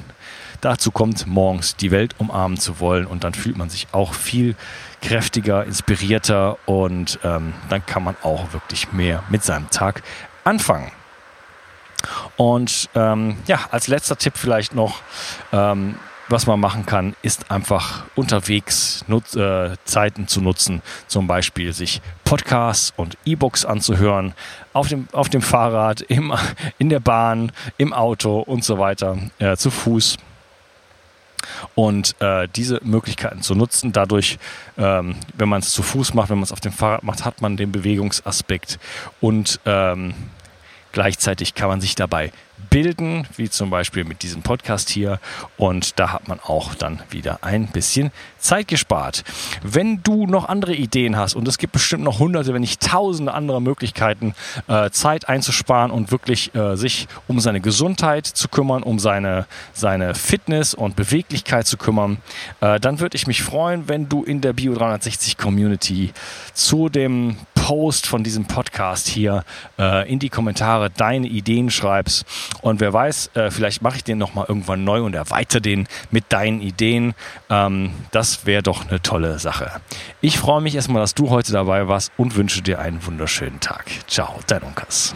dazu 0.62 0.91
kommt, 0.91 1.28
morgens 1.28 1.76
die 1.76 1.91
Welt 1.91 2.15
umarmen 2.19 2.58
zu 2.58 2.80
wollen 2.80 3.06
und 3.06 3.24
dann 3.24 3.34
fühlt 3.34 3.58
man 3.58 3.69
sich 3.69 3.88
auch 3.91 4.13
viel 4.13 4.56
kräftiger, 5.02 5.65
inspirierter 5.65 6.58
und 6.65 7.19
ähm, 7.24 7.54
dann 7.69 7.86
kann 7.86 8.04
man 8.04 8.15
auch 8.24 8.54
wirklich 8.54 8.93
mehr 8.93 9.24
mit 9.30 9.43
seinem 9.43 9.69
Tag 9.69 10.04
anfangen. 10.43 10.91
Und 12.38 12.89
ähm, 12.96 13.38
ja, 13.48 13.60
als 13.72 13.88
letzter 13.88 14.17
Tipp 14.17 14.34
vielleicht 14.36 14.74
noch, 14.74 15.02
ähm, 15.52 15.96
was 16.34 16.48
man 16.48 16.60
machen 16.60 16.88
kann, 16.88 17.15
ist 17.22 17.52
einfach 17.52 18.06
unterwegs 18.15 19.06
Nutz, 19.08 19.36
äh, 19.36 19.76
Zeiten 19.86 20.28
zu 20.28 20.41
nutzen, 20.41 20.82
zum 21.06 21.28
Beispiel 21.28 21.74
sich 21.74 22.02
Podcasts 22.24 22.91
und 22.98 23.17
E-Books 23.24 23.65
anzuhören, 23.65 24.34
auf 24.74 24.88
dem, 24.88 25.08
auf 25.12 25.30
dem 25.30 25.43
Fahrrad, 25.43 26.02
im, 26.10 26.34
in 26.80 26.89
der 26.89 27.00
Bahn, 27.00 27.52
im 27.78 27.93
Auto 27.93 28.39
und 28.39 28.63
so 28.65 28.80
weiter, 28.80 29.17
äh, 29.38 29.56
zu 29.56 29.69
Fuß. 29.69 30.17
Und 31.76 32.15
äh, 32.19 32.48
diese 32.56 32.80
Möglichkeiten 32.84 33.43
zu 33.43 33.54
nutzen, 33.54 33.91
dadurch, 33.93 34.39
ähm, 34.78 35.15
wenn 35.36 35.50
man 35.50 35.60
es 35.60 35.72
zu 35.72 35.84
Fuß 35.84 36.15
macht, 36.15 36.30
wenn 36.30 36.38
man 36.38 36.46
es 36.46 36.52
auf 36.52 36.62
dem 36.62 36.72
Fahrrad 36.72 37.04
macht, 37.04 37.26
hat 37.26 37.41
man 37.41 37.58
den 37.58 37.72
Bewegungsaspekt. 37.72 38.80
Und 39.22 39.60
ähm, 39.65 40.15
gleichzeitig 40.93 41.54
kann 41.54 41.67
man 41.67 41.80
sich 41.80 41.93
dabei 41.93 42.32
bilden, 42.73 43.27
wie 43.38 43.51
zum 43.51 43.69
Beispiel 43.69 44.03
mit 44.03 44.23
diesem 44.23 44.41
Podcast 44.41 44.89
hier. 44.89 45.19
Und 45.57 45.99
da 45.99 46.12
hat 46.12 46.27
man 46.27 46.39
auch 46.39 46.73
dann 46.73 47.03
wieder 47.12 47.38
ein 47.43 47.67
bisschen 47.67 48.12
Zeit 48.39 48.67
gespart. 48.67 49.23
Wenn 49.62 50.01
du 50.01 50.25
noch 50.25 50.49
andere 50.49 50.73
Ideen 50.73 51.15
hast, 51.15 51.36
und 51.36 51.47
es 51.47 51.59
gibt 51.59 51.73
bestimmt 51.73 52.03
noch 52.03 52.17
hunderte, 52.17 52.51
wenn 52.51 52.62
nicht 52.62 52.81
tausende 52.81 53.36
andere 53.36 53.62
Möglichkeiten, 53.62 54.33
äh, 54.67 54.89
Zeit 54.89 55.29
einzusparen 55.29 55.91
und 55.91 56.12
wirklich 56.12 56.55
äh, 56.55 56.75
sich 56.75 57.07
um 57.27 57.39
seine 57.39 57.62
Gesundheit 57.62 58.25
zu 58.25 58.47
kümmern, 58.47 58.81
um 58.81 58.97
seine, 58.97 59.45
seine 59.73 60.15
Fitness 60.15 60.73
und 60.73 60.95
Beweglichkeit 60.95 61.67
zu 61.67 61.77
kümmern, 61.77 62.17
äh, 62.59 62.79
dann 62.79 62.99
würde 62.99 63.17
ich 63.17 63.27
mich 63.27 63.43
freuen, 63.43 63.88
wenn 63.88 64.09
du 64.09 64.23
in 64.23 64.41
der 64.41 64.53
Bio 64.53 64.73
360 64.73 65.38
Community 65.38 66.12
zu 66.55 66.89
dem 66.89 67.38
Post 67.63 68.08
von 68.08 68.26
diesem 68.26 68.43
Podcast 68.43 69.08
hier 69.08 69.45
äh, 69.80 70.12
in 70.12 70.19
die 70.19 70.28
Kommentare 70.28 70.89
deine 70.89 71.28
Ideen 71.28 71.71
schreibst. 71.71 72.26
Und 72.62 72.82
wer 72.82 72.91
weiß, 72.91 73.32
äh, 73.36 73.52
vielleicht 73.52 73.82
mache 73.82 73.95
ich 73.95 74.04
den 74.04 74.17
nochmal 74.17 74.47
irgendwann 74.49 74.84
neu 74.84 75.02
und 75.02 75.13
erweitere 75.13 75.62
den 75.62 75.88
mit 76.12 76.26
deinen 76.28 76.60
Ideen. 76.60 77.15
Ähm, 77.49 77.91
das 78.12 78.45
wäre 78.45 78.63
doch 78.63 78.89
eine 78.89 79.02
tolle 79.02 79.39
Sache. 79.39 79.71
Ich 80.19 80.38
freue 80.39 80.60
mich 80.60 80.76
erstmal, 80.76 81.02
dass 81.02 81.15
du 81.15 81.30
heute 81.30 81.54
dabei 81.54 81.88
warst 81.88 82.12
und 82.17 82.36
wünsche 82.36 82.62
dir 82.62 82.80
einen 82.80 83.06
wunderschönen 83.06 83.62
Tag. 83.62 83.86
Ciao, 84.08 84.41
dein 84.45 84.63
Unkas. 84.63 85.15